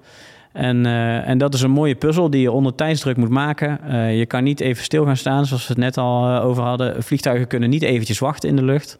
En, 0.53 0.87
en 1.27 1.39
dat 1.39 1.55
is 1.55 1.63
een 1.63 1.71
mooie 1.71 1.95
puzzel 1.95 2.31
die 2.31 2.41
je 2.41 2.53
onder 2.53 2.75
tijdsdruk 2.75 3.17
moet 3.17 3.29
maken. 3.29 3.79
je 4.17 4.27
kan 4.27 4.45
niet 4.45 4.61
even 4.61 4.85
stil 4.85 5.05
gaan 5.05 5.17
staan, 5.17 5.47
zoals 5.47 5.67
we 5.67 5.73
het 5.73 5.83
net 5.83 5.99
al 5.99 6.41
over 6.41 6.63
hadden. 6.63 7.03
Vliegtuigen 7.03 7.47
kunnen 7.47 7.71
niet 7.71 7.83
eventjes 7.83 8.19
wachten 8.19 8.49
in 8.49 8.57
de 8.57 8.65
lucht. 8.65 8.99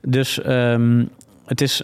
Dus 0.00 0.46
um, 0.46 1.08
het 1.46 1.60
is, 1.60 1.82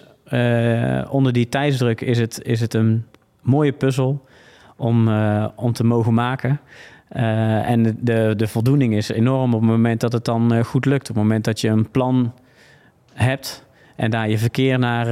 onder 1.09 1.33
die 1.33 1.49
tijdsdruk 1.49 2.01
is 2.01 2.19
het, 2.19 2.43
is 2.43 2.61
het 2.61 2.75
een 2.75 3.05
mooie 3.45 3.73
puzzel 3.73 4.25
om, 4.77 5.09
uh, 5.09 5.47
om 5.55 5.73
te 5.73 5.85
mogen 5.85 6.15
maken. 6.15 6.61
Uh, 7.17 7.69
en 7.69 7.99
de, 8.01 8.35
de 8.37 8.49
voldoening 8.49 8.95
is 8.95 9.09
enorm 9.09 9.55
op 9.55 9.61
het 9.61 9.71
moment 9.71 10.01
dat 10.01 10.13
het 10.13 10.25
dan 10.25 10.55
uh, 10.55 10.65
goed 10.65 10.85
lukt. 10.85 11.09
Op 11.09 11.15
het 11.15 11.25
moment 11.25 11.45
dat 11.45 11.61
je 11.61 11.69
een 11.69 11.91
plan 11.91 12.33
hebt 13.13 13.65
en 13.97 14.11
daar 14.11 14.29
je 14.29 14.39
verkeer 14.39 14.79
naar, 14.79 15.07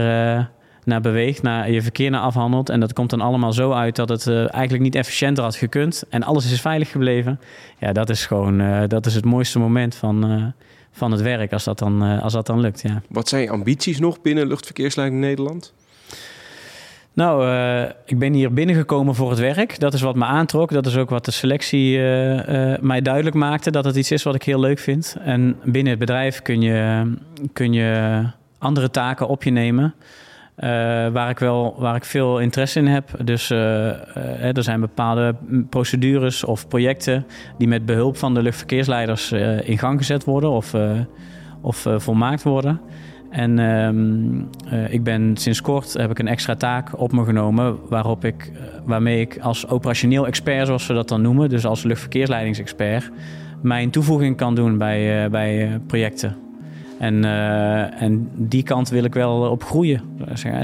naar 0.85 1.01
beweegt, 1.01 1.43
naar 1.43 1.71
je 1.71 1.83
verkeer 1.83 2.11
naar 2.11 2.21
afhandelt. 2.21 2.69
En 2.69 2.81
dat 2.81 2.93
komt 2.93 3.11
dan 3.11 3.21
allemaal 3.21 3.53
zo 3.53 3.73
uit 3.73 3.97
dat 3.97 4.09
het 4.09 4.27
eigenlijk 4.27 4.83
niet 4.83 4.95
efficiënter 4.95 5.45
had 5.45 5.57
gekund. 5.57 6.05
En 6.09 6.23
alles 6.23 6.53
is 6.53 6.61
veilig 6.61 6.91
gebleven. 6.91 7.41
Ja, 7.79 7.93
dat 7.93 8.11
is 8.11 8.27
gewoon 8.27 8.89
dat 8.89 9.07
is 9.07 9.15
het 9.15 9.25
mooiste 9.25 9.59
moment 9.59 9.95
van, 9.95 10.53
van 10.93 11.11
het 11.13 11.21
werk 11.21 11.53
als 11.53 11.65
dat 11.65 11.79
dan, 11.79 12.03
als 12.21 12.33
dat 12.33 12.47
dan 12.47 12.61
lukt. 12.61 12.81
Ja. 12.83 13.03
Wat 13.09 13.29
zijn 13.29 13.43
je 13.43 13.51
ambities 13.51 13.99
nog 13.99 14.21
binnen 14.21 14.47
luchtverkeersleiding 14.47 15.21
Nederland? 15.21 15.73
Nou, 17.15 17.47
uh, 17.47 17.83
ik 18.05 18.19
ben 18.19 18.33
hier 18.33 18.53
binnengekomen 18.53 19.15
voor 19.15 19.31
het 19.31 19.39
werk. 19.39 19.79
Dat 19.79 19.95
is 19.95 20.01
wat 20.01 20.15
me 20.15 20.25
aantrok. 20.25 20.73
Dat 20.73 20.87
is 20.87 20.97
ook 20.97 21.11
wat 21.11 21.25
de 21.25 21.31
selectie 21.31 21.97
uh, 21.97 22.49
uh, 22.49 22.79
mij 22.81 23.03
duidelijk 23.03 23.37
maakte. 23.37 23.71
Dat 23.71 23.85
het 23.85 23.97
iets 23.97 24.11
is 24.11 24.23
wat 24.23 24.35
ik 24.35 24.43
heel 24.43 24.61
leuk 24.61 24.79
vind. 24.79 25.17
En 25.25 25.57
binnen 25.65 25.91
het 25.91 25.99
bedrijf 25.99 26.43
kun 26.43 26.61
je, 26.61 27.13
kun 27.53 27.73
je 27.73 28.23
andere 28.59 28.91
taken 28.91 29.29
op 29.29 29.43
je 29.43 29.51
nemen. 29.51 29.95
waar, 31.13 31.31
ik 31.31 31.39
wel, 31.39 31.75
waar 31.79 31.95
ik 31.95 32.05
veel 32.05 32.39
interesse 32.39 32.79
in 32.79 32.87
heb. 32.87 33.11
Dus 33.25 33.51
er 33.51 34.63
zijn 34.63 34.81
bepaalde 34.81 35.35
procedures 35.71 36.45
of 36.45 36.69
projecten 36.69 37.27
die 37.59 37.69
met 37.69 37.87
behulp 37.87 38.17
van 38.17 38.35
de 38.35 38.43
luchtverkeersleiders 38.43 39.33
in 39.63 39.79
gang 39.79 39.99
gezet 39.99 40.25
worden 40.25 40.51
of, 40.51 40.75
of 41.61 41.87
volmaakt 41.97 42.43
worden. 42.43 42.81
En 43.33 43.59
um, 43.59 44.49
uh, 44.73 44.93
ik 44.93 45.03
ben 45.03 45.37
sinds 45.37 45.61
kort 45.61 45.93
heb 45.93 46.11
ik 46.11 46.19
een 46.19 46.29
extra 46.29 46.55
taak 46.55 47.01
op 47.01 47.13
me 47.13 47.25
genomen 47.25 47.77
waarop 47.89 48.25
ik, 48.25 48.51
uh, 48.55 48.61
waarmee 48.85 49.21
ik 49.21 49.39
als 49.41 49.69
operationeel 49.69 50.27
expert, 50.27 50.67
zoals 50.67 50.87
we 50.87 50.95
dat 50.95 51.09
dan 51.09 51.23
noemen, 51.23 51.49
dus 51.49 51.67
als 51.67 51.83
luchtverkeersleidingsexpert, 51.83 53.11
mijn 53.61 53.91
toevoeging 53.91 54.37
kan 54.37 54.55
doen 54.55 54.79
bij, 54.79 55.25
uh, 55.25 55.31
bij 55.31 55.81
projecten. 55.87 56.37
En, 56.99 57.25
en 57.99 58.29
die 58.35 58.63
kant 58.63 58.89
wil 58.89 59.05
ik 59.05 59.15
wel 59.15 59.51
op 59.51 59.65
groeien. 59.65 60.01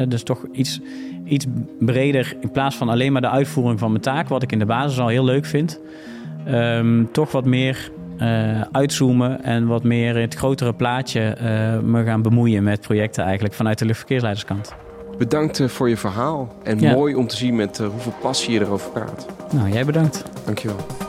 Dus 0.09 0.23
toch 0.23 0.47
iets, 0.53 0.81
iets 1.25 1.47
breder 1.79 2.37
in 2.41 2.51
plaats 2.51 2.77
van 2.77 2.89
alleen 2.89 3.13
maar 3.13 3.21
de 3.21 3.31
uitvoering 3.31 3.79
van 3.79 3.91
mijn 3.91 4.03
taak, 4.03 4.29
wat 4.29 4.43
ik 4.43 4.53
in 4.53 4.59
de 4.59 4.67
basis 4.67 4.99
al 4.99 5.09
heel 5.09 5.25
leuk 5.25 5.45
vind. 5.45 5.81
Um, 6.49 7.09
toch 7.13 7.33
wat 7.33 7.45
meer 7.45 7.91
uh, 8.23 8.61
uitzoomen 8.73 9.45
en 9.45 9.67
wat 9.67 9.83
meer 9.83 10.17
in 10.17 10.21
het 10.21 10.35
grotere 10.35 10.73
plaatje 10.73 11.37
uh, 11.41 11.79
me 11.79 12.05
gaan 12.05 12.23
bemoeien 12.23 12.63
met 12.63 12.81
projecten 12.81 13.25
eigenlijk 13.25 13.55
vanuit 13.55 13.79
de 13.79 13.85
luchtverkeersleiderskant. 13.85 14.75
Bedankt 15.19 15.59
uh, 15.59 15.69
voor 15.69 15.89
je 15.89 15.97
verhaal 15.97 16.55
en 16.63 16.81
ja. 16.81 16.93
mooi 16.93 17.15
om 17.15 17.27
te 17.27 17.37
zien 17.37 17.57
met 17.57 17.79
hoeveel 17.79 18.15
passie 18.21 18.53
je 18.53 18.61
erover 18.61 18.91
praat. 18.91 19.27
Nou, 19.53 19.73
jij 19.73 19.85
bedankt. 19.85 20.25
Dankjewel. 20.45 21.08